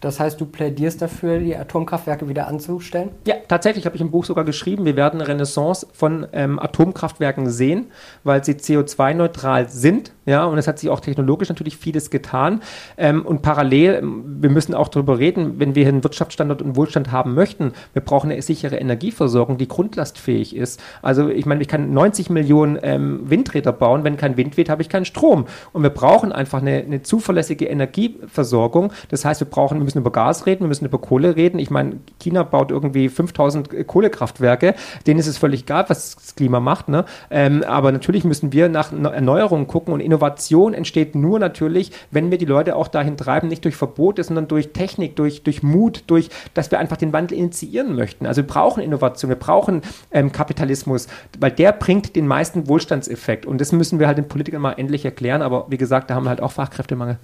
Das 0.00 0.18
heißt, 0.18 0.40
du 0.40 0.46
plädierst 0.46 1.02
dafür, 1.02 1.38
die 1.38 1.54
Atomkraftwerke 1.54 2.28
wieder 2.28 2.48
anzustellen? 2.48 3.10
Ja, 3.26 3.34
tatsächlich 3.48 3.84
habe 3.84 3.96
ich 3.96 4.02
im 4.02 4.10
Buch 4.10 4.24
sogar 4.24 4.44
geschrieben, 4.44 4.86
wir 4.86 4.96
werden 4.96 5.20
eine 5.20 5.28
Renaissance 5.28 5.86
von 5.92 6.26
ähm, 6.32 6.58
Atomkraftwerken 6.58 7.50
sehen, 7.50 7.86
weil 8.24 8.42
sie 8.42 8.52
CO2-neutral 8.52 9.68
sind. 9.68 10.12
Ja, 10.24 10.44
und 10.44 10.58
es 10.58 10.68
hat 10.68 10.78
sich 10.78 10.88
auch 10.88 11.00
technologisch 11.00 11.48
natürlich 11.48 11.76
vieles 11.76 12.10
getan. 12.10 12.60
Ähm, 12.96 13.26
und 13.26 13.42
parallel, 13.42 13.96
ähm, 13.96 14.38
wir 14.40 14.48
müssen 14.48 14.74
auch 14.74 14.88
darüber 14.88 15.18
reden, 15.18 15.58
wenn 15.58 15.74
wir 15.74 15.86
einen 15.86 16.02
Wirtschaftsstandort 16.02 16.62
und 16.62 16.76
Wohlstand 16.76 17.12
haben 17.12 17.34
möchten, 17.34 17.72
wir 17.92 18.02
brauchen 18.02 18.30
eine 18.30 18.40
sichere 18.40 18.76
Energieversorgung, 18.76 19.58
die 19.58 19.68
grundlastfähig 19.68 20.56
ist. 20.56 20.80
Also 21.02 21.28
ich 21.28 21.44
meine, 21.46 21.60
ich 21.60 21.68
kann 21.68 21.92
90 21.92 22.30
Millionen 22.30 22.78
ähm, 22.82 23.28
Windräder 23.28 23.72
bauen, 23.72 24.04
wenn 24.04 24.16
kein 24.16 24.36
Wind 24.36 24.56
weht, 24.56 24.70
habe 24.70 24.82
ich 24.82 24.88
keinen 24.88 25.04
Strom. 25.04 25.46
Und 25.72 25.82
wir 25.82 25.90
brauchen 25.90 26.32
einfach 26.32 26.60
eine, 26.60 26.76
eine 26.76 27.02
zuverlässige 27.02 27.66
Energieversorgung. 27.66 28.92
Das 29.08 29.24
heißt, 29.24 29.40
wir 29.40 29.48
brauchen, 29.48 29.89
müssen 29.90 29.98
über 29.98 30.12
Gas 30.12 30.46
reden, 30.46 30.60
wir 30.60 30.68
müssen 30.68 30.84
über 30.84 30.98
Kohle 30.98 31.36
reden. 31.36 31.58
Ich 31.58 31.70
meine, 31.70 31.96
China 32.20 32.42
baut 32.42 32.70
irgendwie 32.70 33.08
5000 33.08 33.86
Kohlekraftwerke. 33.86 34.74
Denen 35.06 35.18
ist 35.18 35.26
es 35.26 35.38
völlig 35.38 35.62
egal, 35.62 35.84
was 35.88 36.14
das 36.14 36.34
Klima 36.34 36.60
macht. 36.60 36.88
Ne? 36.88 37.04
Ähm, 37.30 37.64
aber 37.66 37.92
natürlich 37.92 38.24
müssen 38.24 38.52
wir 38.52 38.68
nach 38.68 38.92
Erneuerungen 38.92 39.66
gucken 39.66 39.92
und 39.92 40.00
Innovation 40.00 40.74
entsteht 40.74 41.14
nur 41.14 41.38
natürlich, 41.38 41.90
wenn 42.10 42.30
wir 42.30 42.38
die 42.38 42.44
Leute 42.44 42.76
auch 42.76 42.88
dahin 42.88 43.16
treiben, 43.16 43.48
nicht 43.48 43.64
durch 43.64 43.76
Verbote, 43.76 44.22
sondern 44.22 44.48
durch 44.48 44.72
Technik, 44.72 45.16
durch, 45.16 45.42
durch 45.42 45.62
Mut, 45.62 46.04
durch, 46.06 46.30
dass 46.54 46.70
wir 46.70 46.78
einfach 46.78 46.96
den 46.96 47.12
Wandel 47.12 47.36
initiieren 47.36 47.96
möchten. 47.96 48.26
Also 48.26 48.42
wir 48.42 48.46
brauchen 48.46 48.82
Innovation, 48.82 49.28
wir 49.28 49.36
brauchen 49.36 49.82
ähm, 50.12 50.30
Kapitalismus, 50.32 51.08
weil 51.38 51.50
der 51.50 51.72
bringt 51.72 52.14
den 52.14 52.26
meisten 52.26 52.68
Wohlstandseffekt. 52.68 53.44
Und 53.46 53.60
das 53.60 53.72
müssen 53.72 53.98
wir 53.98 54.06
halt 54.06 54.18
den 54.18 54.28
Politikern 54.28 54.62
mal 54.62 54.72
endlich 54.72 55.04
erklären. 55.04 55.42
Aber 55.42 55.66
wie 55.68 55.78
gesagt, 55.78 56.10
da 56.10 56.14
haben 56.14 56.24
wir 56.24 56.30
halt 56.30 56.42
auch 56.42 56.52
Fachkräftemangel. 56.52 57.18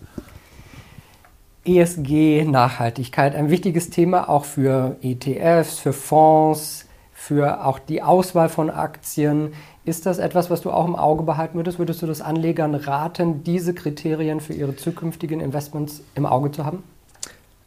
ESG, 1.67 2.45
Nachhaltigkeit, 2.45 3.35
ein 3.35 3.51
wichtiges 3.51 3.91
Thema 3.91 4.29
auch 4.29 4.45
für 4.45 4.97
ETFs, 5.03 5.79
für 5.79 5.93
Fonds, 5.93 6.87
für 7.13 7.65
auch 7.65 7.79
die 7.79 8.03
Auswahl 8.03 8.49
von 8.49 8.71
Aktien. 8.71 9.53
Ist 9.85 10.07
das 10.07 10.19
etwas, 10.19 10.51
was 10.51 10.61
du 10.61 10.71
auch 10.71 10.87
im 10.87 10.97
Auge 10.97 11.23
behalten 11.23 11.57
würdest? 11.57 11.79
Würdest 11.79 12.03
du 12.03 12.07
das 12.07 12.21
Anlegern 12.21 12.75
raten, 12.75 13.43
diese 13.43 13.75
Kriterien 13.75 14.41
für 14.41 14.53
ihre 14.53 14.77
zukünftigen 14.77 15.41
Investments 15.41 16.03
im 16.15 16.27
Auge 16.27 16.53
zu 16.53 16.65
haben? 16.65 16.83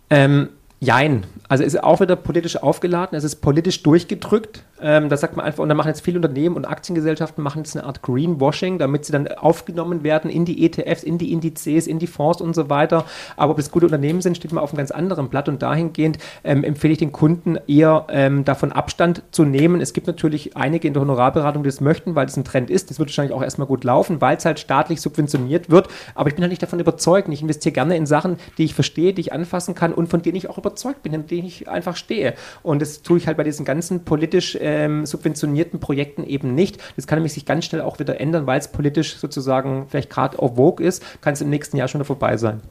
Ähm, 0.09 0.49
jein. 0.79 1.25
Also 1.49 1.63
ist 1.63 1.83
auch 1.83 1.99
wieder 1.99 2.15
politisch 2.15 2.57
aufgeladen, 2.57 3.17
es 3.17 3.23
ist 3.23 3.37
politisch 3.37 3.83
durchgedrückt. 3.83 4.63
Ähm, 4.81 5.09
da 5.09 5.17
sagt 5.17 5.35
man 5.35 5.45
einfach, 5.45 5.61
und 5.61 5.67
da 5.67 5.75
machen 5.75 5.89
jetzt 5.89 6.01
viele 6.01 6.17
Unternehmen 6.17 6.55
und 6.55 6.65
Aktiengesellschaften 6.65 7.43
machen 7.43 7.63
jetzt 7.63 7.75
eine 7.75 7.85
Art 7.85 8.01
Greenwashing, 8.01 8.77
damit 8.77 9.03
sie 9.03 9.11
dann 9.11 9.27
aufgenommen 9.27 10.03
werden 10.03 10.29
in 10.29 10.45
die 10.45 10.63
ETFs, 10.63 11.03
in 11.03 11.17
die 11.17 11.33
Indizes, 11.33 11.85
in 11.85 11.99
die 11.99 12.07
Fonds 12.07 12.39
und 12.39 12.53
so 12.53 12.69
weiter. 12.69 13.03
Aber 13.35 13.53
ob 13.53 13.59
es 13.59 13.71
gute 13.71 13.87
Unternehmen 13.87 14.21
sind, 14.21 14.37
steht 14.37 14.53
mal 14.53 14.61
auf 14.61 14.69
einem 14.69 14.77
ganz 14.77 14.91
anderen 14.91 15.27
Blatt 15.27 15.49
und 15.49 15.61
dahingehend 15.61 16.19
ähm, 16.45 16.63
empfehle 16.63 16.93
ich 16.93 16.99
den 16.99 17.11
Kunden 17.11 17.57
eher 17.67 18.05
ähm, 18.09 18.45
davon 18.45 18.71
Abstand 18.71 19.23
zu 19.31 19.43
nehmen. 19.43 19.81
Es 19.81 19.93
gibt 19.93 20.07
natürlich 20.07 20.55
einige 20.55 20.87
in 20.87 20.93
der 20.93 21.01
Honorarberatung, 21.01 21.63
die 21.63 21.69
das 21.69 21.81
möchten, 21.81 22.15
weil 22.15 22.27
das 22.27 22.37
ein 22.37 22.45
Trend 22.45 22.69
ist. 22.69 22.89
Das 22.89 22.99
wird 22.99 23.09
wahrscheinlich 23.09 23.35
auch 23.35 23.43
erstmal 23.43 23.67
gut 23.67 23.83
laufen, 23.83 24.21
weil 24.21 24.37
es 24.37 24.45
halt 24.45 24.59
staatlich 24.59 25.01
subventioniert 25.01 25.69
wird. 25.69 25.89
Aber 26.15 26.29
ich 26.29 26.35
bin 26.35 26.43
halt 26.43 26.51
nicht 26.51 26.63
davon 26.63 26.79
überzeugt. 26.79 27.27
Ich 27.27 27.41
investiere 27.41 27.73
gerne 27.73 27.97
in 27.97 28.05
Sachen, 28.05 28.37
die 28.57 28.65
ich 28.65 28.75
verstehe, 28.75 29.13
die 29.13 29.21
ich 29.21 29.33
anfassen 29.33 29.75
kann 29.75 29.93
und 29.93 30.07
von 30.07 30.21
denen 30.21 30.37
ich 30.37 30.47
auch 30.49 30.57
überzeugt 30.57 30.68
bin, 31.03 31.13
in 31.13 31.27
denen 31.27 31.47
ich 31.47 31.67
einfach 31.67 31.95
stehe. 31.95 32.33
Und 32.63 32.81
das 32.81 33.01
tue 33.01 33.17
ich 33.17 33.27
halt 33.27 33.37
bei 33.37 33.43
diesen 33.43 33.65
ganzen 33.65 34.03
politisch 34.03 34.55
äh, 34.55 34.69
ähm, 34.69 35.05
subventionierten 35.05 35.79
Projekten 35.79 36.23
eben 36.23 36.55
nicht. 36.55 36.79
Das 36.95 37.07
kann 37.07 37.17
nämlich 37.17 37.33
sich 37.33 37.45
ganz 37.45 37.65
schnell 37.65 37.81
auch 37.81 37.99
wieder 37.99 38.19
ändern, 38.19 38.47
weil 38.47 38.59
es 38.59 38.69
politisch 38.69 39.17
sozusagen 39.17 39.87
vielleicht 39.89 40.09
gerade 40.09 40.39
auf 40.39 40.55
Vogue 40.55 40.85
ist, 40.85 41.03
kann 41.21 41.33
es 41.33 41.41
im 41.41 41.49
nächsten 41.49 41.77
Jahr 41.77 41.87
schon 41.87 42.03
vorbei 42.05 42.37
sein. 42.37 42.61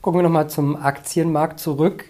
Gucken 0.00 0.20
wir 0.20 0.22
nochmal 0.22 0.48
zum 0.48 0.76
Aktienmarkt 0.76 1.60
zurück. 1.60 2.04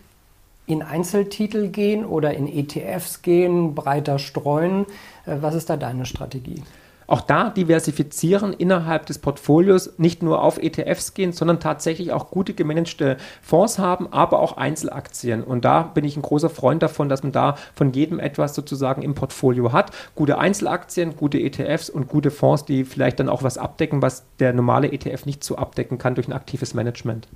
in 0.67 0.83
Einzeltitel 0.83 1.67
gehen 1.71 2.05
oder 2.05 2.33
in 2.35 2.47
ETFs 2.47 3.23
gehen, 3.23 3.75
breiter 3.75 4.21
streuen? 4.21 4.87
Äh, 5.27 5.39
was 5.41 5.57
ist 5.57 5.69
da 5.69 5.77
deine 5.77 6.07
Strategie? 6.07 6.63
Auch 7.11 7.23
da 7.23 7.51
diversifizieren 7.51 8.53
innerhalb 8.53 9.05
des 9.07 9.19
Portfolios, 9.19 9.99
nicht 9.99 10.23
nur 10.23 10.45
auf 10.45 10.63
ETFs 10.63 11.13
gehen, 11.13 11.33
sondern 11.33 11.59
tatsächlich 11.59 12.13
auch 12.13 12.31
gute 12.31 12.55
gemanagte 12.55 13.17
Fonds 13.43 13.81
haben, 13.81 14.13
aber 14.13 14.39
auch 14.39 14.57
Einzelaktien. 14.57 15.43
Und 15.43 15.65
da 15.65 15.83
bin 15.83 16.05
ich 16.05 16.17
ein 16.17 16.23
großer 16.23 16.51
Freund 16.51 16.85
davon, 16.85 17.09
dass 17.09 17.25
man 17.25 17.33
da 17.33 17.57
von 17.75 17.93
jedem 17.93 18.21
etwas 18.21 18.55
sozusagen 18.55 19.03
im 19.03 19.17
Portfolio 19.17 19.73
hat. 19.73 19.91
Gute 20.15 20.39
Einzelaktien, 20.39 21.17
gute 21.17 21.41
ETFs 21.41 21.91
und 21.91 22.07
gute 22.07 22.31
Fonds, 22.31 22.65
die 22.65 22.85
vielleicht 22.85 23.19
dann 23.19 23.29
auch 23.29 23.43
was 23.43 23.59
abdecken, 23.59 24.03
was 24.03 24.23
der 24.39 24.53
normale 24.53 24.93
ETF 24.93 25.27
nicht 25.27 25.43
so 25.43 25.57
abdecken 25.57 25.99
kann 25.99 26.15
durch 26.15 26.29
ein 26.29 26.33
aktives 26.33 26.75
Management. 26.75 27.27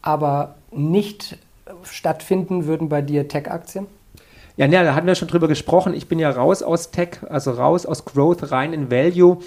Aber 0.00 0.54
nicht 0.72 1.36
stattfinden 1.82 2.64
würden 2.64 2.88
bei 2.88 3.02
dir 3.02 3.28
Tech-Aktien? 3.28 3.88
Ja, 4.58 4.66
ne, 4.66 4.82
da 4.82 4.96
hatten 4.96 5.06
wir 5.06 5.14
schon 5.14 5.28
drüber 5.28 5.46
gesprochen. 5.46 5.94
Ich 5.94 6.08
bin 6.08 6.18
ja 6.18 6.28
raus 6.30 6.64
aus 6.64 6.90
Tech, 6.90 7.20
also 7.28 7.52
raus 7.52 7.86
aus 7.86 8.04
Growth, 8.04 8.50
rein 8.50 8.72
in 8.72 8.90
Value 8.90 9.38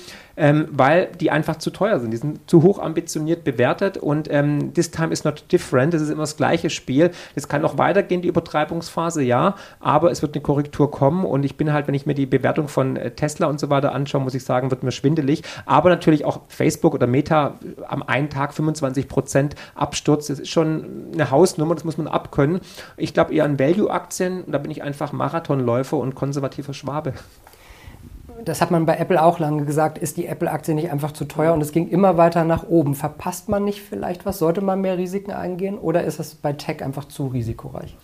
ähm, 0.41 0.67
weil 0.71 1.11
die 1.19 1.29
einfach 1.29 1.57
zu 1.57 1.69
teuer 1.69 1.99
sind. 1.99 2.09
Die 2.09 2.17
sind 2.17 2.49
zu 2.49 2.63
hoch 2.63 2.79
ambitioniert 2.79 3.43
bewertet 3.43 3.97
und 3.97 4.27
ähm, 4.31 4.73
this 4.73 4.89
time 4.89 5.13
is 5.13 5.23
not 5.23 5.45
different. 5.51 5.93
Das 5.93 6.01
ist 6.01 6.09
immer 6.09 6.23
das 6.23 6.35
gleiche 6.35 6.71
Spiel. 6.71 7.11
Es 7.35 7.47
kann 7.47 7.61
noch 7.61 7.77
weitergehen, 7.77 8.23
die 8.23 8.27
Übertreibungsphase, 8.27 9.21
ja, 9.21 9.53
aber 9.79 10.09
es 10.09 10.23
wird 10.23 10.33
eine 10.33 10.41
Korrektur 10.41 10.89
kommen 10.89 11.25
und 11.25 11.43
ich 11.43 11.57
bin 11.57 11.71
halt, 11.71 11.87
wenn 11.87 11.93
ich 11.93 12.07
mir 12.07 12.15
die 12.15 12.25
Bewertung 12.25 12.67
von 12.67 12.97
äh, 12.97 13.11
Tesla 13.11 13.45
und 13.45 13.59
so 13.59 13.69
weiter 13.69 13.93
anschaue, 13.93 14.21
muss 14.21 14.33
ich 14.33 14.43
sagen, 14.43 14.71
wird 14.71 14.81
mir 14.81 14.91
schwindelig. 14.91 15.43
Aber 15.67 15.91
natürlich 15.91 16.25
auch 16.25 16.41
Facebook 16.47 16.95
oder 16.95 17.05
Meta 17.05 17.59
äh, 17.63 17.83
am 17.87 18.01
einen 18.01 18.31
Tag 18.31 18.55
25 18.55 19.07
Prozent 19.07 19.55
Absturz. 19.75 20.25
Das 20.25 20.39
ist 20.39 20.49
schon 20.49 21.11
eine 21.13 21.29
Hausnummer, 21.29 21.75
das 21.75 21.83
muss 21.83 21.99
man 21.99 22.07
abkönnen. 22.07 22.61
Ich 22.97 23.13
glaube 23.13 23.31
eher 23.31 23.45
an 23.45 23.59
Value-Aktien 23.59 24.43
und 24.45 24.53
da 24.53 24.57
bin 24.57 24.71
ich 24.71 24.81
einfach 24.81 25.11
Marathonläufer 25.11 25.97
und 25.97 26.15
konservativer 26.15 26.73
Schwabe 26.73 27.13
das 28.45 28.61
hat 28.61 28.71
man 28.71 28.85
bei 28.85 28.97
Apple 28.97 29.21
auch 29.21 29.39
lange 29.39 29.65
gesagt, 29.65 29.97
ist 29.97 30.17
die 30.17 30.25
Apple-Aktie 30.27 30.73
nicht 30.73 30.91
einfach 30.91 31.11
zu 31.11 31.25
teuer 31.25 31.53
und 31.53 31.61
es 31.61 31.71
ging 31.71 31.87
immer 31.87 32.17
weiter 32.17 32.43
nach 32.43 32.63
oben. 32.67 32.95
Verpasst 32.95 33.49
man 33.49 33.63
nicht 33.63 33.81
vielleicht 33.81 34.25
was? 34.25 34.39
Sollte 34.39 34.61
man 34.61 34.81
mehr 34.81 34.97
Risiken 34.97 35.31
eingehen 35.31 35.77
oder 35.77 36.03
ist 36.03 36.19
es 36.19 36.35
bei 36.35 36.53
Tech 36.53 36.83
einfach 36.83 37.05
zu 37.05 37.27
risikoreich? 37.27 37.97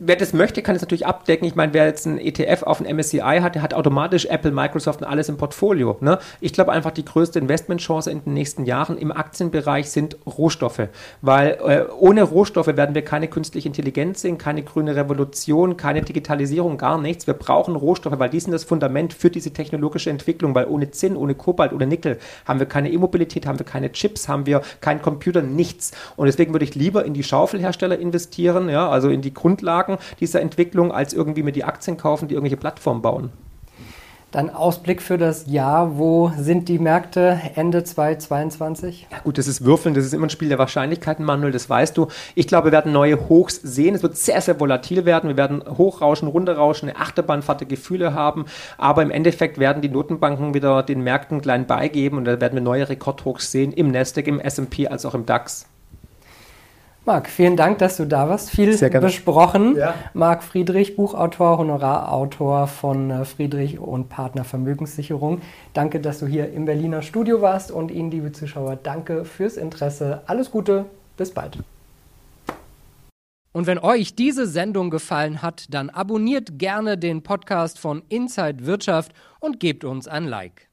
Wer 0.00 0.16
das 0.16 0.32
möchte, 0.32 0.62
kann 0.62 0.76
es 0.76 0.82
natürlich 0.82 1.06
abdecken. 1.06 1.46
Ich 1.46 1.54
meine, 1.54 1.74
wer 1.74 1.86
jetzt 1.86 2.06
ein 2.06 2.18
ETF 2.18 2.62
auf 2.62 2.80
ein 2.80 2.96
MSCI 2.96 3.40
hat, 3.42 3.54
der 3.54 3.62
hat 3.62 3.74
automatisch 3.74 4.26
Apple, 4.26 4.50
Microsoft 4.50 5.00
und 5.00 5.06
alles 5.06 5.28
im 5.28 5.36
Portfolio. 5.36 5.96
Ne? 6.00 6.18
Ich 6.40 6.52
glaube 6.52 6.72
einfach, 6.72 6.90
die 6.90 7.04
größte 7.04 7.38
Investmentchance 7.38 8.10
in 8.10 8.22
den 8.24 8.34
nächsten 8.34 8.64
Jahren 8.64 8.98
im 8.98 9.12
Aktienbereich 9.12 9.90
sind 9.90 10.16
Rohstoffe. 10.26 10.88
Weil 11.22 11.58
äh, 11.64 11.84
ohne 11.98 12.22
Rohstoffe 12.22 12.68
werden 12.68 12.94
wir 12.94 13.02
keine 13.02 13.28
künstliche 13.28 13.68
Intelligenz 13.68 14.22
sehen, 14.22 14.38
keine 14.38 14.62
grüne 14.62 14.96
Revolution, 14.96 15.76
keine 15.76 16.02
Digitalisierung, 16.02 16.78
gar 16.78 16.98
nichts. 16.98 17.26
Wir 17.26 17.34
brauchen 17.34 17.76
Rohstoffe, 17.76 18.18
weil 18.18 18.30
die 18.30 18.40
sind 18.40 18.52
das 18.52 18.64
Fundament 18.64 19.12
für 19.12 19.30
diese 19.30 19.52
technologische 19.52 20.10
Entwicklung. 20.10 20.54
Weil 20.54 20.66
ohne 20.66 20.90
Zinn, 20.90 21.16
ohne 21.16 21.34
Kobalt, 21.34 21.72
ohne 21.72 21.86
Nickel 21.86 22.18
haben 22.44 22.58
wir 22.58 22.66
keine 22.66 22.90
E-Mobilität, 22.90 23.46
haben 23.46 23.58
wir 23.58 23.66
keine 23.66 23.92
Chips, 23.92 24.28
haben 24.28 24.46
wir 24.46 24.62
keinen 24.80 25.02
Computer, 25.02 25.42
nichts. 25.42 25.92
Und 26.16 26.26
deswegen 26.26 26.52
würde 26.52 26.64
ich 26.64 26.74
lieber 26.74 27.04
in 27.04 27.14
die 27.14 27.22
Schaufelhersteller 27.22 27.98
investieren, 27.98 28.68
ja, 28.68 28.88
also 28.88 29.08
in 29.08 29.22
die 29.22 29.34
Grundlagen 29.34 29.87
Grundlagen 29.88 29.98
dieser 30.20 30.40
Entwicklung, 30.40 30.92
als 30.92 31.12
irgendwie 31.12 31.42
mir 31.42 31.52
die 31.52 31.64
Aktien 31.64 31.96
kaufen, 31.96 32.28
die 32.28 32.34
irgendwelche 32.34 32.56
Plattformen 32.56 33.02
bauen. 33.02 33.30
Dann 34.30 34.50
Ausblick 34.50 35.00
für 35.00 35.16
das 35.16 35.46
Jahr. 35.46 35.96
Wo 35.96 36.30
sind 36.36 36.68
die 36.68 36.78
Märkte 36.78 37.40
Ende 37.54 37.82
2022? 37.82 39.06
Ja 39.10 39.20
gut, 39.20 39.38
das 39.38 39.46
ist 39.46 39.64
Würfeln, 39.64 39.94
das 39.94 40.04
ist 40.04 40.12
immer 40.12 40.26
ein 40.26 40.30
Spiel 40.30 40.50
der 40.50 40.58
Wahrscheinlichkeiten, 40.58 41.24
Manuel, 41.24 41.50
das 41.50 41.70
weißt 41.70 41.96
du. 41.96 42.08
Ich 42.34 42.46
glaube, 42.46 42.66
wir 42.66 42.72
werden 42.72 42.92
neue 42.92 43.30
Hochs 43.30 43.58
sehen. 43.62 43.94
Es 43.94 44.02
wird 44.02 44.18
sehr, 44.18 44.42
sehr 44.42 44.60
volatil 44.60 45.06
werden. 45.06 45.28
Wir 45.30 45.38
werden 45.38 45.64
hochrauschen, 45.78 46.28
runterrauschen, 46.28 46.90
eine 46.90 46.98
Achterbahnfahrt 46.98 47.60
der 47.60 47.68
Gefühle 47.68 48.12
haben. 48.12 48.44
Aber 48.76 49.00
im 49.00 49.10
Endeffekt 49.10 49.56
werden 49.56 49.80
die 49.80 49.88
Notenbanken 49.88 50.52
wieder 50.52 50.82
den 50.82 51.00
Märkten 51.00 51.40
klein 51.40 51.66
beigeben 51.66 52.18
und 52.18 52.26
da 52.26 52.38
werden 52.38 52.54
wir 52.54 52.60
neue 52.60 52.86
Rekordhochs 52.86 53.50
sehen 53.50 53.72
im 53.72 53.90
Nasdaq, 53.90 54.26
im 54.26 54.40
S&P 54.40 54.88
als 54.88 55.06
auch 55.06 55.14
im 55.14 55.24
DAX. 55.24 55.64
Marc, 57.08 57.30
vielen 57.30 57.56
Dank, 57.56 57.78
dass 57.78 57.96
du 57.96 58.04
da 58.04 58.28
warst. 58.28 58.50
Viel 58.50 58.76
besprochen. 58.76 59.76
Ja. 59.76 59.94
Marc 60.12 60.42
Friedrich, 60.42 60.94
Buchautor, 60.94 61.56
Honorarautor 61.56 62.66
von 62.66 63.10
äh, 63.10 63.24
Friedrich 63.24 63.78
und 63.78 64.10
Partner 64.10 64.44
Vermögenssicherung. 64.44 65.40
Danke, 65.72 66.00
dass 66.00 66.18
du 66.18 66.26
hier 66.26 66.52
im 66.52 66.66
Berliner 66.66 67.00
Studio 67.00 67.40
warst 67.40 67.70
und 67.70 67.90
Ihnen, 67.90 68.10
liebe 68.10 68.32
Zuschauer, 68.32 68.76
danke 68.76 69.24
fürs 69.24 69.56
Interesse. 69.56 70.20
Alles 70.26 70.50
Gute, 70.50 70.84
bis 71.16 71.30
bald. 71.30 71.56
Und 73.52 73.66
wenn 73.66 73.78
euch 73.78 74.14
diese 74.14 74.46
Sendung 74.46 74.90
gefallen 74.90 75.40
hat, 75.40 75.64
dann 75.70 75.88
abonniert 75.88 76.58
gerne 76.58 76.98
den 76.98 77.22
Podcast 77.22 77.78
von 77.78 78.02
Inside 78.10 78.66
Wirtschaft 78.66 79.12
und 79.40 79.60
gebt 79.60 79.82
uns 79.82 80.08
ein 80.08 80.26
Like. 80.26 80.67